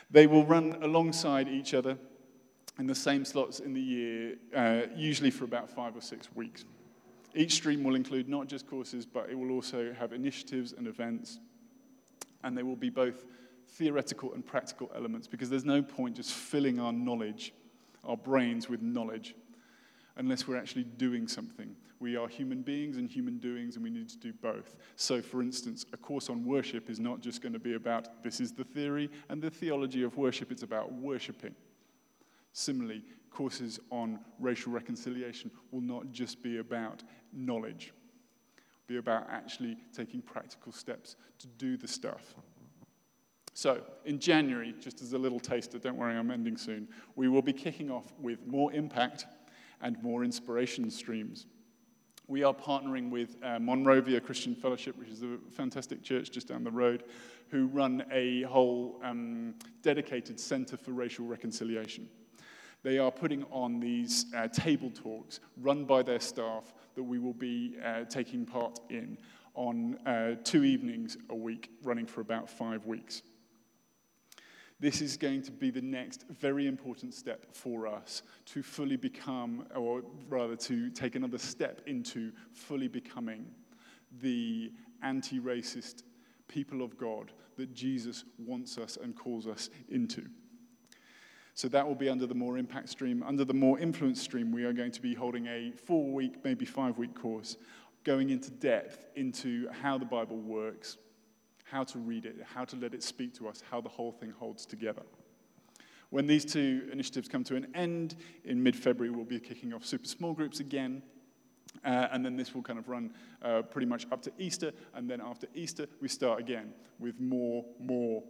They 0.10 0.28
will 0.28 0.46
run 0.46 0.78
alongside 0.82 1.48
each 1.48 1.74
other 1.74 1.98
in 2.80 2.88
the 2.88 2.96
same 2.96 3.26
slots 3.26 3.60
in 3.60 3.74
the 3.74 3.82
year, 3.82 4.36
uh, 4.56 4.82
usually 4.96 5.32
for 5.32 5.44
about 5.44 5.70
five 5.70 5.96
or 5.96 6.02
six 6.02 6.34
weeks. 6.36 6.66
Each 7.36 7.54
stream 7.54 7.84
will 7.84 7.96
include 7.96 8.30
not 8.30 8.48
just 8.48 8.68
courses, 8.68 9.06
but 9.06 9.30
it 9.30 9.38
will 9.38 9.52
also 9.52 9.94
have 9.94 10.14
initiatives 10.14 10.74
and 10.74 10.88
events, 10.88 11.40
and 12.44 12.58
they 12.58 12.64
will 12.64 12.76
be 12.76 12.90
both 12.90 13.26
theoretical 13.70 14.34
and 14.34 14.46
practical 14.46 14.90
elements 14.96 15.28
because 15.28 15.50
there's 15.50 15.66
no 15.66 15.82
point 15.82 16.16
just 16.16 16.32
filling 16.32 16.80
our 16.80 16.94
knowledge, 16.94 17.54
our 18.06 18.18
brains 18.18 18.70
with 18.70 18.82
knowledge, 18.82 19.36
unless 20.18 20.48
we're 20.48 20.58
actually 20.58 20.84
doing 20.84 21.28
something. 21.28 21.76
We 22.00 22.16
are 22.16 22.28
human 22.28 22.62
beings 22.62 22.98
and 22.98 23.10
human 23.10 23.38
doings, 23.38 23.76
and 23.76 23.84
we 23.84 23.90
need 23.90 24.10
to 24.10 24.18
do 24.18 24.34
both. 24.34 24.76
So, 24.96 25.22
for 25.22 25.42
instance, 25.42 25.86
a 25.94 25.98
course 25.98 26.30
on 26.30 26.46
worship 26.46 26.90
is 26.90 27.00
not 27.00 27.22
just 27.22 27.42
going 27.42 27.54
to 27.54 27.60
be 27.60 27.74
about 27.74 28.24
this 28.24 28.40
is 28.40 28.52
the 28.52 28.64
theory 28.64 29.10
and 29.30 29.42
the 29.42 29.50
theology 29.50 30.04
of 30.04 30.18
worship, 30.18 30.52
it's 30.52 30.64
about 30.64 30.92
worshiping. 30.94 31.56
Similarly, 32.54 33.04
courses 33.32 33.80
on 33.92 34.20
racial 34.40 34.72
reconciliation 34.72 35.52
will 35.72 35.82
not 35.82 36.12
just 36.12 36.42
be 36.44 36.58
about 36.58 37.04
knowledge, 37.34 37.94
be 38.88 38.98
about 38.98 39.28
actually 39.30 39.78
taking 39.96 40.22
practical 40.22 40.72
steps 40.72 41.16
to 41.40 41.48
do 41.48 41.78
the 41.78 41.88
stuff. 41.88 42.36
So, 43.54 43.82
in 44.06 44.20
January, 44.20 44.76
just 44.80 45.02
as 45.02 45.14
a 45.14 45.18
little 45.18 45.40
taster, 45.40 45.80
don't 45.80 45.98
worry, 45.98 46.16
I'm 46.16 46.30
ending 46.30 46.58
soon, 46.58 46.88
we 47.16 47.28
will 47.28 47.42
be 47.42 47.54
kicking 47.54 47.90
off 47.90 48.14
with 48.20 48.46
more 48.46 48.72
impact 48.72 49.26
and 49.82 50.02
more 50.02 50.24
inspiration 50.24 50.90
streams. 50.90 51.46
We 52.28 52.44
are 52.44 52.54
partnering 52.54 53.10
with 53.10 53.38
uh, 53.42 53.58
Monrovia 53.60 54.20
Christian 54.20 54.54
Fellowship, 54.54 54.98
which 54.98 55.10
is 55.10 55.24
a 55.24 55.38
fantastic 55.52 56.04
church 56.04 56.30
just 56.30 56.50
down 56.50 56.64
the 56.64 56.72
road, 56.72 57.06
who 57.50 57.68
run 57.68 58.04
a 58.12 58.42
whole 58.44 59.00
um, 59.04 59.56
dedicated 59.82 60.40
center 60.40 60.76
for 60.76 60.92
racial 60.92 61.26
reconciliation. 61.26 62.10
They 62.84 63.00
are 63.00 63.12
putting 63.12 63.44
on 63.46 63.80
these 63.80 64.26
uh, 64.36 64.48
table 64.50 64.92
talks 64.92 65.40
run 65.62 65.86
by 65.86 66.04
their 66.04 66.20
staff 66.20 66.74
that 66.96 67.04
we 67.04 67.20
will 67.20 67.34
be 67.34 67.78
uh, 67.84 68.04
taking 68.06 68.46
part 68.46 68.80
in 68.90 69.18
on 69.56 69.98
uh, 70.06 70.36
two 70.44 70.64
evenings 70.64 71.18
a 71.30 71.36
week, 71.36 71.72
running 71.84 72.06
for 72.06 72.22
about 72.22 72.50
five 72.50 72.86
weeks. 72.86 73.24
This 74.80 75.02
is 75.02 75.18
going 75.18 75.42
to 75.44 75.52
be 75.52 75.72
the 75.72 75.82
next 75.82 76.26
very 76.30 76.68
important 76.68 77.14
step 77.14 77.48
for 77.52 77.88
us 77.88 78.22
to 78.46 78.62
fully 78.62 78.96
become, 78.96 79.66
or 79.76 80.04
rather 80.30 80.56
to 80.56 80.92
take 80.92 81.16
another 81.16 81.40
step 81.40 81.82
into 81.88 82.32
fully 82.54 82.88
becoming 82.88 83.48
the 84.22 84.72
anti 85.02 85.40
racist 85.40 86.04
people 86.48 86.82
of 86.82 86.98
God 86.98 87.32
that 87.58 87.74
Jesus 87.74 88.24
wants 88.38 88.78
us 88.78 88.98
and 89.02 89.16
calls 89.16 89.48
us 89.48 89.70
into. 89.90 90.28
So 91.56 91.68
that 91.70 91.88
will 91.88 91.96
be 91.96 92.08
under 92.08 92.28
the 92.28 92.36
more 92.36 92.60
impact 92.60 92.90
stream. 92.90 93.24
Under 93.24 93.44
the 93.44 93.54
more 93.54 93.80
influence 93.80 94.22
stream, 94.22 94.52
we 94.52 94.64
are 94.64 94.74
going 94.74 94.92
to 94.92 95.02
be 95.02 95.16
holding 95.16 95.48
a 95.48 95.72
four 95.72 96.12
week, 96.12 96.36
maybe 96.44 96.66
five 96.66 97.00
week 97.00 97.20
course 97.20 97.58
going 98.04 98.30
into 98.30 98.52
depth 98.52 99.06
into 99.16 99.68
how 99.82 99.98
the 99.98 100.06
Bible 100.06 100.38
works, 100.38 100.98
how 101.70 101.84
to 101.84 102.00
read 102.00 102.26
it, 102.26 102.38
how 102.54 102.66
to 102.66 102.76
let 102.76 102.94
it 102.94 103.04
speak 103.04 103.34
to 103.36 103.48
us, 103.48 103.64
how 103.70 103.82
the 103.82 103.90
whole 103.90 104.12
thing 104.12 104.32
holds 104.32 104.66
together. 104.66 105.04
When 106.10 106.26
these 106.26 106.46
two 106.46 106.88
initiatives 106.92 107.28
come 107.28 107.44
to 107.46 107.56
an 107.56 107.68
end 107.76 108.16
in 108.46 108.64
mid 108.64 108.76
February, 108.76 109.14
we'll 109.14 109.26
be 109.26 109.40
kicking 109.40 109.74
off 109.74 109.86
super 109.86 110.06
small 110.06 110.34
groups 110.34 110.60
again. 110.60 111.02
Uh, 111.84 112.08
and 112.12 112.26
then 112.26 112.36
this 112.36 112.56
will 112.56 112.64
kind 112.64 112.80
of 112.80 112.88
run 112.88 113.14
uh, 113.44 113.62
pretty 113.62 113.86
much 113.86 114.08
up 114.12 114.22
to 114.24 114.32
Easter. 114.38 114.72
And 114.96 115.10
then 115.10 115.22
after 115.22 115.48
Easter, 115.54 115.88
we 116.02 116.08
start 116.08 116.40
again 116.40 116.74
with 116.98 117.20
more, 117.20 117.66
more. 117.80 118.24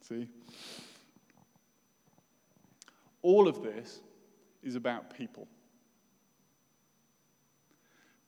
See? 0.00 0.28
All 3.22 3.46
of 3.46 3.62
this 3.62 4.00
is 4.62 4.74
about 4.74 5.14
people 5.14 5.46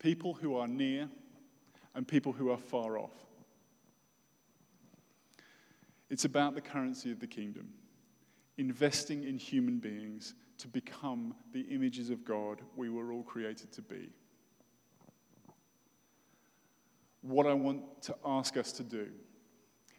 people 0.03 0.34
who 0.34 0.57
are 0.57 0.66
near 0.66 1.09
and 1.94 2.07
people 2.07 2.32
who 2.32 2.50
are 2.50 2.59
far 2.59 2.98
off. 2.98 3.12
It's 6.12 6.26
about 6.26 6.54
the 6.54 6.60
currency 6.60 7.10
of 7.10 7.20
the 7.20 7.26
kingdom, 7.26 7.70
investing 8.58 9.24
in 9.24 9.38
human 9.38 9.78
beings 9.78 10.34
to 10.58 10.68
become 10.68 11.34
the 11.54 11.62
images 11.62 12.10
of 12.10 12.22
God 12.22 12.60
we 12.76 12.90
were 12.90 13.12
all 13.12 13.22
created 13.22 13.72
to 13.72 13.80
be. 13.80 14.10
What 17.22 17.46
I 17.46 17.54
want 17.54 18.02
to 18.02 18.16
ask 18.26 18.58
us 18.58 18.72
to 18.72 18.82
do 18.82 19.08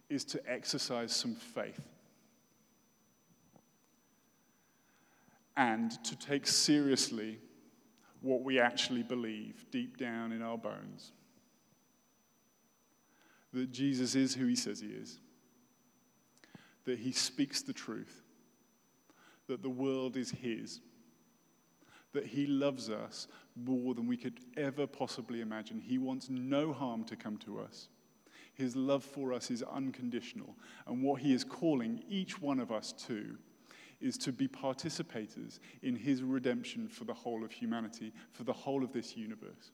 is 0.08 0.24
to 0.26 0.40
exercise 0.48 1.12
some 1.12 1.34
faith 1.34 1.80
and 5.56 5.90
to 6.04 6.14
take 6.14 6.46
seriously 6.46 7.40
what 8.20 8.42
we 8.42 8.60
actually 8.60 9.02
believe 9.02 9.66
deep 9.72 9.96
down 9.96 10.30
in 10.30 10.42
our 10.42 10.58
bones 10.58 11.10
that 13.52 13.72
Jesus 13.72 14.14
is 14.14 14.32
who 14.32 14.46
he 14.46 14.54
says 14.54 14.78
he 14.78 14.86
is 14.86 15.18
that 16.84 16.98
he 16.98 17.12
speaks 17.12 17.62
the 17.62 17.72
truth, 17.72 18.22
that 19.46 19.62
the 19.62 19.70
world 19.70 20.16
is 20.16 20.30
his, 20.30 20.80
that 22.12 22.26
he 22.26 22.46
loves 22.46 22.90
us 22.90 23.26
more 23.56 23.94
than 23.94 24.06
we 24.06 24.16
could 24.16 24.38
ever 24.56 24.86
possibly 24.86 25.40
imagine. 25.40 25.80
He 25.80 25.98
wants 25.98 26.28
no 26.30 26.72
harm 26.72 27.04
to 27.04 27.16
come 27.16 27.36
to 27.38 27.60
us. 27.60 27.88
His 28.54 28.76
love 28.76 29.02
for 29.02 29.32
us 29.32 29.50
is 29.50 29.62
unconditional. 29.64 30.54
And 30.86 31.02
what 31.02 31.20
he 31.20 31.34
is 31.34 31.42
calling 31.42 32.04
each 32.08 32.40
one 32.40 32.60
of 32.60 32.70
us 32.70 32.92
to 33.06 33.36
is 34.00 34.16
to 34.18 34.32
be 34.32 34.46
participators 34.46 35.58
in 35.82 35.96
his 35.96 36.22
redemption 36.22 36.88
for 36.88 37.04
the 37.04 37.14
whole 37.14 37.44
of 37.44 37.50
humanity, 37.50 38.12
for 38.32 38.44
the 38.44 38.52
whole 38.52 38.84
of 38.84 38.92
this 38.92 39.16
universe. 39.16 39.72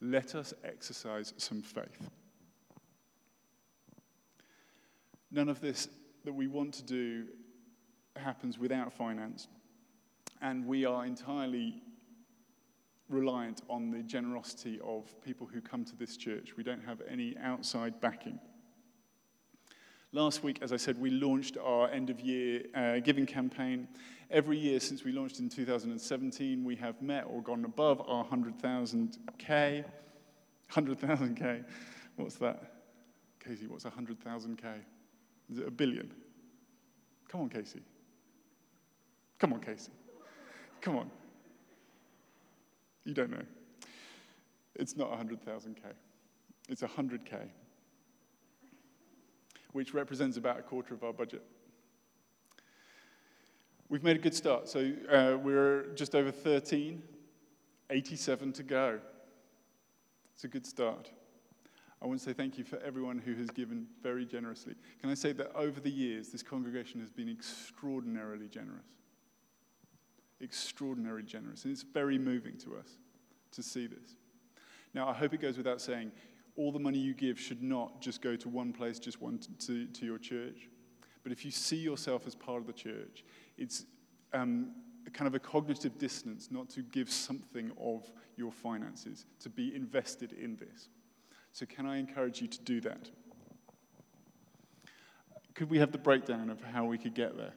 Let 0.00 0.34
us 0.34 0.52
exercise 0.64 1.32
some 1.36 1.62
faith. 1.62 2.10
None 5.34 5.48
of 5.48 5.60
this 5.60 5.88
that 6.24 6.32
we 6.32 6.46
want 6.46 6.74
to 6.74 6.84
do 6.84 7.24
happens 8.14 8.56
without 8.56 8.92
finance. 8.92 9.48
And 10.40 10.64
we 10.64 10.84
are 10.84 11.04
entirely 11.04 11.82
reliant 13.08 13.62
on 13.68 13.90
the 13.90 14.04
generosity 14.04 14.78
of 14.84 15.12
people 15.22 15.48
who 15.52 15.60
come 15.60 15.84
to 15.86 15.96
this 15.96 16.16
church. 16.16 16.56
We 16.56 16.62
don't 16.62 16.84
have 16.84 17.02
any 17.10 17.36
outside 17.42 18.00
backing. 18.00 18.38
Last 20.12 20.44
week, 20.44 20.60
as 20.62 20.72
I 20.72 20.76
said, 20.76 21.00
we 21.00 21.10
launched 21.10 21.56
our 21.56 21.90
end 21.90 22.10
of 22.10 22.20
year 22.20 22.62
uh, 22.72 23.00
giving 23.00 23.26
campaign. 23.26 23.88
Every 24.30 24.56
year 24.56 24.78
since 24.78 25.02
we 25.02 25.10
launched 25.10 25.40
in 25.40 25.48
2017, 25.48 26.62
we 26.62 26.76
have 26.76 27.02
met 27.02 27.24
or 27.28 27.42
gone 27.42 27.64
above 27.64 28.00
our 28.02 28.22
100,000 28.22 29.18
K. 29.38 29.84
100,000 30.72 31.34
K. 31.34 31.62
What's 32.14 32.36
that? 32.36 32.70
Casey, 33.44 33.66
what's 33.66 33.82
100,000 33.82 34.62
K? 34.62 34.68
Is 35.50 35.58
it 35.58 35.68
a 35.68 35.70
billion? 35.70 36.12
Come 37.28 37.42
on, 37.42 37.48
Casey. 37.48 37.82
Come 39.38 39.52
on, 39.52 39.60
Casey. 39.60 39.92
Come 40.80 40.96
on. 40.96 41.10
You 43.04 43.14
don't 43.14 43.30
know. 43.30 43.44
It's 44.76 44.96
not 44.96 45.10
100,000K, 45.12 45.76
it's 46.68 46.82
100K, 46.82 47.48
which 49.72 49.94
represents 49.94 50.36
about 50.36 50.58
a 50.58 50.62
quarter 50.62 50.94
of 50.94 51.04
our 51.04 51.12
budget. 51.12 51.42
We've 53.88 54.02
made 54.02 54.16
a 54.16 54.20
good 54.20 54.34
start. 54.34 54.68
So 54.68 54.92
uh, 55.10 55.36
we're 55.40 55.92
just 55.94 56.14
over 56.14 56.32
13, 56.32 57.02
87 57.90 58.52
to 58.54 58.62
go. 58.62 58.98
It's 60.34 60.44
a 60.44 60.48
good 60.48 60.66
start. 60.66 61.10
I 62.04 62.06
want 62.06 62.20
to 62.20 62.24
say 62.26 62.34
thank 62.34 62.58
you 62.58 62.64
for 62.64 62.78
everyone 62.80 63.16
who 63.16 63.34
has 63.36 63.48
given 63.48 63.86
very 64.02 64.26
generously. 64.26 64.74
Can 65.00 65.08
I 65.08 65.14
say 65.14 65.32
that 65.32 65.50
over 65.56 65.80
the 65.80 65.90
years, 65.90 66.28
this 66.28 66.42
congregation 66.42 67.00
has 67.00 67.08
been 67.08 67.30
extraordinarily 67.30 68.46
generous? 68.46 68.84
Extraordinarily 70.42 71.22
generous. 71.22 71.64
And 71.64 71.72
it's 71.72 71.82
very 71.82 72.18
moving 72.18 72.58
to 72.58 72.76
us 72.76 72.98
to 73.52 73.62
see 73.62 73.86
this. 73.86 74.16
Now, 74.92 75.08
I 75.08 75.14
hope 75.14 75.32
it 75.32 75.40
goes 75.40 75.56
without 75.56 75.80
saying, 75.80 76.12
all 76.56 76.70
the 76.72 76.78
money 76.78 76.98
you 76.98 77.14
give 77.14 77.40
should 77.40 77.62
not 77.62 78.02
just 78.02 78.20
go 78.20 78.36
to 78.36 78.50
one 78.50 78.74
place, 78.74 78.98
just 78.98 79.22
one 79.22 79.38
to, 79.66 79.86
to 79.86 80.04
your 80.04 80.18
church. 80.18 80.68
But 81.22 81.32
if 81.32 81.42
you 81.42 81.50
see 81.50 81.78
yourself 81.78 82.26
as 82.26 82.34
part 82.34 82.58
of 82.58 82.66
the 82.66 82.74
church, 82.74 83.24
it's 83.56 83.86
um, 84.34 84.72
kind 85.14 85.26
of 85.26 85.34
a 85.34 85.40
cognitive 85.40 85.96
dissonance 85.96 86.48
not 86.50 86.68
to 86.68 86.82
give 86.82 87.10
something 87.10 87.72
of 87.80 88.12
your 88.36 88.52
finances, 88.52 89.24
to 89.40 89.48
be 89.48 89.74
invested 89.74 90.32
in 90.32 90.56
this. 90.56 90.90
So, 91.54 91.64
can 91.66 91.86
I 91.86 91.98
encourage 91.98 92.42
you 92.42 92.48
to 92.48 92.60
do 92.62 92.80
that? 92.80 93.08
Could 95.54 95.70
we 95.70 95.78
have 95.78 95.92
the 95.92 95.98
breakdown 95.98 96.50
of 96.50 96.60
how 96.60 96.84
we 96.84 96.98
could 96.98 97.14
get 97.14 97.36
there? 97.36 97.52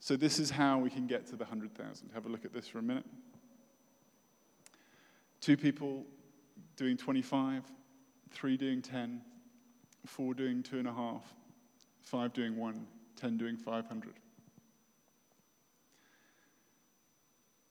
So, 0.00 0.16
this 0.16 0.40
is 0.40 0.50
how 0.50 0.80
we 0.80 0.90
can 0.90 1.06
get 1.06 1.24
to 1.26 1.36
the 1.36 1.44
100,000. 1.44 2.10
Have 2.12 2.26
a 2.26 2.28
look 2.28 2.44
at 2.44 2.52
this 2.52 2.66
for 2.66 2.80
a 2.80 2.82
minute. 2.82 3.06
Two 5.40 5.56
people 5.56 6.04
doing 6.74 6.96
25, 6.96 7.62
three 8.32 8.56
doing 8.56 8.82
10, 8.82 9.20
four 10.04 10.34
doing 10.34 10.60
two 10.60 10.80
and 10.80 10.88
a 10.88 10.92
half, 10.92 11.22
five 12.02 12.32
doing 12.32 12.56
one, 12.56 12.88
10 13.14 13.38
doing 13.38 13.56
500. 13.56 14.14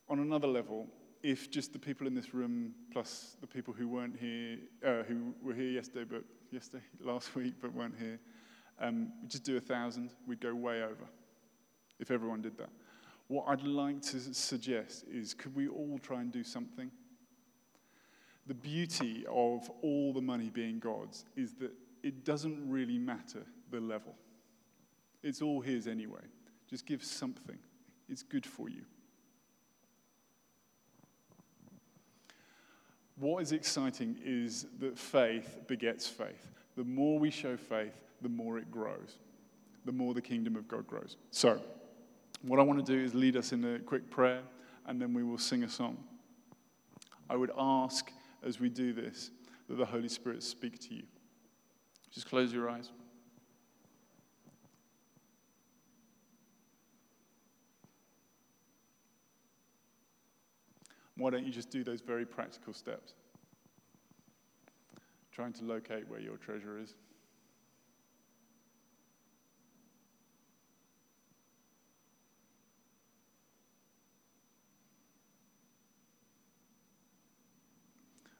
On 0.07 0.20
another 0.20 0.47
level, 0.47 0.88
if 1.22 1.51
just 1.51 1.74
the 1.74 1.80
people 1.80 2.07
in 2.07 2.13
this 2.13 2.34
room 2.34 2.74
plus 2.91 3.36
the 3.41 3.47
people 3.47 3.74
who 3.74 3.88
weren't 3.88 4.17
here, 4.17 4.57
uh, 4.86 5.03
who 5.03 5.34
were 5.41 5.53
here 5.53 5.70
yesterday, 5.70 6.05
but 6.09 6.24
yesterday, 6.51 6.84
last 7.01 7.36
week, 7.36 7.55
but 7.61 7.74
weren't 7.74 7.97
here, 7.97 8.20
um, 8.80 9.11
we 9.22 9.28
just 9.28 9.43
do 9.43 9.57
a 9.57 9.61
thousand, 9.61 10.11
we'd 10.28 10.39
go 10.39 10.53
way 10.53 10.84
over 10.84 11.07
if 11.99 12.11
everyone 12.11 12.41
did 12.41 12.57
that. 12.57 12.70
what 13.28 13.45
I'd 13.47 13.63
like 13.63 14.01
to 14.03 14.34
suggest 14.34 15.05
is 15.11 15.34
could 15.34 15.55
we 15.55 15.67
all 15.67 15.99
try 16.01 16.22
and 16.22 16.32
do 16.32 16.43
something? 16.43 16.89
The 18.47 18.53
beauty 18.53 19.26
of 19.30 19.70
all 19.84 20.13
the 20.13 20.22
money 20.22 20.49
being 20.49 20.80
God's 20.80 21.26
is 21.36 21.53
that 21.55 21.72
it 22.01 22.24
doesn't 22.24 22.67
really 22.67 22.97
matter 22.97 23.45
the 23.70 23.80
level. 23.80 24.15
It's 25.22 25.41
all 25.41 25.61
His 25.61 25.86
anyway. 25.86 26.22
Just 26.70 26.86
give 26.86 27.03
something, 27.03 27.57
it's 28.07 28.24
good 28.24 28.45
for 28.45 28.70
you. 28.70 28.86
What 33.20 33.41
is 33.41 33.51
exciting 33.51 34.17
is 34.24 34.65
that 34.80 34.97
faith 34.97 35.59
begets 35.67 36.07
faith. 36.07 36.47
The 36.78 36.86
more 36.86 37.20
we 37.20 37.30
show 37.30 37.57
faith, 37.57 38.05
the 38.22 38.30
more 38.30 38.57
it 38.57 38.72
grows, 38.72 39.17
the 39.84 39.91
more 39.91 40.13
the 40.13 40.22
kingdom 40.22 40.55
of 40.55 40.67
God 40.70 40.88
grows. 40.88 41.17
So, 41.32 41.59
what 42.43 42.59
I 42.59 42.63
want 42.63 42.86
to 42.86 42.91
do 42.91 43.03
is 43.03 43.13
lead 43.13 43.36
us 43.36 43.51
in 43.51 43.76
a 43.76 43.80
quick 43.80 44.09
prayer, 44.09 44.41
and 44.88 45.01
then 45.01 45.13
we 45.13 45.24
will 45.24 45.38
sing 45.38 45.63
a 45.63 45.70
song. 45.70 45.97
I 47.30 47.36
would 47.36 47.51
ask 47.57 48.09
as 48.41 48.61
we 48.61 48.70
do 48.70 48.93
this 48.93 49.32
that 49.67 49.78
the 49.78 49.86
Holy 49.86 50.07
Spirit 50.07 50.41
speak 50.41 50.80
to 50.88 50.95
you. 50.95 51.03
Just 52.13 52.28
close 52.28 52.53
your 52.53 52.70
eyes. 52.70 52.89
Why 61.20 61.30
don't 61.30 61.45
you 61.45 61.51
just 61.51 61.70
do 61.70 61.84
those 61.84 61.99
very 61.99 62.26
practical 62.26 62.74
steps? 62.74 63.13
Trying 65.34 65.51
to 65.53 65.65
locate 65.65 66.07
where 66.07 66.22
your 66.22 66.38
treasure 66.38 66.80
is. 66.80 66.95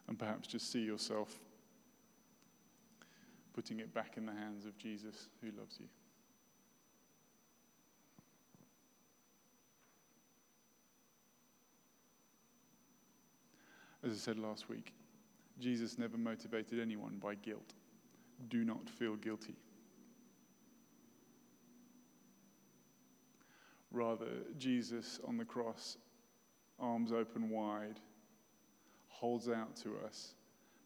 And 0.08 0.18
perhaps 0.18 0.48
just 0.48 0.72
see 0.72 0.80
yourself 0.80 1.38
putting 3.54 3.82
it 3.82 3.94
back 3.94 4.14
in 4.16 4.26
the 4.26 4.32
hands 4.32 4.66
of 4.66 4.78
Jesus 4.78 5.28
who 5.42 5.48
loves 5.60 5.76
you. 5.82 5.88
As 14.04 14.14
I 14.14 14.16
said 14.16 14.40
last 14.40 14.70
week, 14.70 14.94
Jesus 15.60 15.98
never 15.98 16.18
motivated 16.18 16.80
anyone 16.80 17.18
by 17.22 17.36
guilt. 17.36 17.74
Do 18.48 18.64
not 18.64 18.90
feel 18.90 19.16
guilty. 19.16 19.56
Rather, 23.92 24.28
Jesus 24.58 25.20
on 25.28 25.38
the 25.38 25.44
cross, 25.44 25.98
arms 26.80 27.12
open 27.12 27.50
wide, 27.50 28.00
holds 29.10 29.50
out 29.50 29.76
to 29.78 29.98
us 30.06 30.36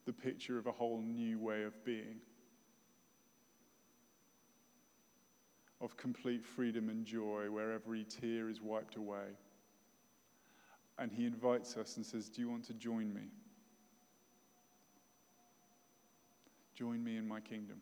the 0.05 0.13
picture 0.13 0.57
of 0.57 0.65
a 0.65 0.71
whole 0.71 1.01
new 1.01 1.37
way 1.37 1.63
of 1.63 1.85
being, 1.85 2.17
of 5.81 5.95
complete 5.97 6.43
freedom 6.43 6.89
and 6.89 7.05
joy 7.05 7.51
where 7.51 7.71
every 7.71 8.05
tear 8.05 8.49
is 8.49 8.59
wiped 8.59 8.95
away 8.95 9.35
and 11.03 11.11
he 11.11 11.25
invites 11.25 11.75
us 11.75 11.97
and 11.97 12.05
says, 12.05 12.29
Do 12.29 12.41
you 12.41 12.49
want 12.49 12.63
to 12.67 12.73
join 12.73 13.13
me? 13.13 13.23
Join 16.75 17.03
me 17.03 17.17
in 17.17 17.27
my 17.27 17.41
kingdom. 17.41 17.81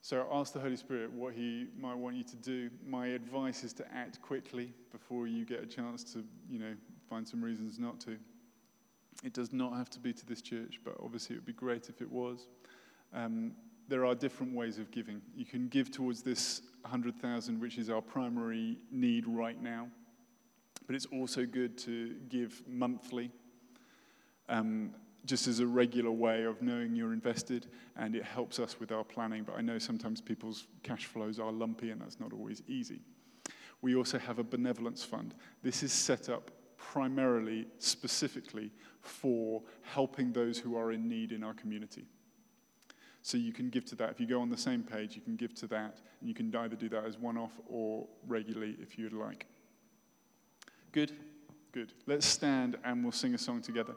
So 0.00 0.28
ask 0.30 0.52
the 0.52 0.60
Holy 0.60 0.76
Spirit 0.76 1.10
what 1.12 1.34
He 1.34 1.66
might 1.76 1.96
want 1.96 2.14
you 2.14 2.22
to 2.22 2.36
do. 2.36 2.70
My 2.86 3.08
advice 3.08 3.64
is 3.64 3.72
to 3.72 3.84
act 3.92 4.22
quickly 4.22 4.72
before 4.92 5.26
you 5.26 5.44
get 5.44 5.60
a 5.62 5.66
chance 5.66 6.04
to, 6.12 6.22
you 6.48 6.60
know, 6.60 6.74
find 7.10 7.26
some 7.26 7.42
reasons 7.42 7.80
not 7.80 7.98
to. 8.00 8.18
It 9.24 9.32
does 9.32 9.52
not 9.52 9.76
have 9.76 9.90
to 9.90 9.98
be 9.98 10.12
to 10.12 10.26
this 10.26 10.42
church, 10.42 10.78
but 10.84 10.94
obviously 11.02 11.34
it 11.34 11.38
would 11.38 11.46
be 11.46 11.54
great 11.54 11.88
if 11.88 12.00
it 12.00 12.12
was. 12.12 12.46
Um, 13.14 13.52
there 13.88 14.04
are 14.04 14.14
different 14.14 14.54
ways 14.54 14.78
of 14.78 14.90
giving. 14.90 15.20
You 15.36 15.44
can 15.44 15.68
give 15.68 15.90
towards 15.90 16.22
this 16.22 16.62
100,000, 16.82 17.60
which 17.60 17.78
is 17.78 17.90
our 17.90 18.02
primary 18.02 18.78
need 18.90 19.26
right 19.26 19.60
now. 19.62 19.88
But 20.86 20.96
it's 20.96 21.06
also 21.06 21.46
good 21.46 21.78
to 21.78 22.14
give 22.28 22.62
monthly, 22.66 23.30
um, 24.48 24.94
just 25.24 25.46
as 25.46 25.60
a 25.60 25.66
regular 25.66 26.10
way 26.10 26.44
of 26.44 26.60
knowing 26.60 26.94
you're 26.94 27.12
invested, 27.12 27.68
and 27.96 28.14
it 28.14 28.24
helps 28.24 28.58
us 28.58 28.78
with 28.78 28.92
our 28.92 29.04
planning. 29.04 29.44
But 29.44 29.56
I 29.56 29.62
know 29.62 29.78
sometimes 29.78 30.20
people's 30.20 30.66
cash 30.82 31.06
flows 31.06 31.38
are 31.38 31.52
lumpy, 31.52 31.90
and 31.90 32.00
that's 32.00 32.20
not 32.20 32.32
always 32.32 32.62
easy. 32.66 33.00
We 33.80 33.96
also 33.96 34.18
have 34.18 34.38
a 34.38 34.44
benevolence 34.44 35.04
fund. 35.04 35.34
This 35.62 35.82
is 35.82 35.92
set 35.92 36.28
up 36.28 36.50
primarily, 36.76 37.66
specifically, 37.78 38.70
for 39.00 39.62
helping 39.82 40.32
those 40.32 40.58
who 40.58 40.76
are 40.76 40.92
in 40.92 41.08
need 41.08 41.32
in 41.32 41.42
our 41.42 41.54
community. 41.54 42.06
So 43.24 43.38
you 43.38 43.54
can 43.54 43.70
give 43.70 43.86
to 43.86 43.94
that. 43.94 44.10
If 44.10 44.20
you 44.20 44.26
go 44.26 44.42
on 44.42 44.50
the 44.50 44.56
same 44.56 44.82
page, 44.82 45.16
you 45.16 45.22
can 45.22 45.34
give 45.34 45.54
to 45.54 45.66
that. 45.68 46.02
And 46.20 46.28
you 46.28 46.34
can 46.34 46.54
either 46.54 46.76
do 46.76 46.90
that 46.90 47.06
as 47.06 47.16
one 47.16 47.38
off 47.38 47.52
or 47.66 48.06
regularly 48.28 48.76
if 48.82 48.98
you'd 48.98 49.14
like. 49.14 49.46
Good? 50.92 51.10
Good. 51.72 51.94
Let's 52.06 52.26
stand 52.26 52.76
and 52.84 53.02
we'll 53.02 53.12
sing 53.12 53.32
a 53.32 53.38
song 53.38 53.62
together. 53.62 53.94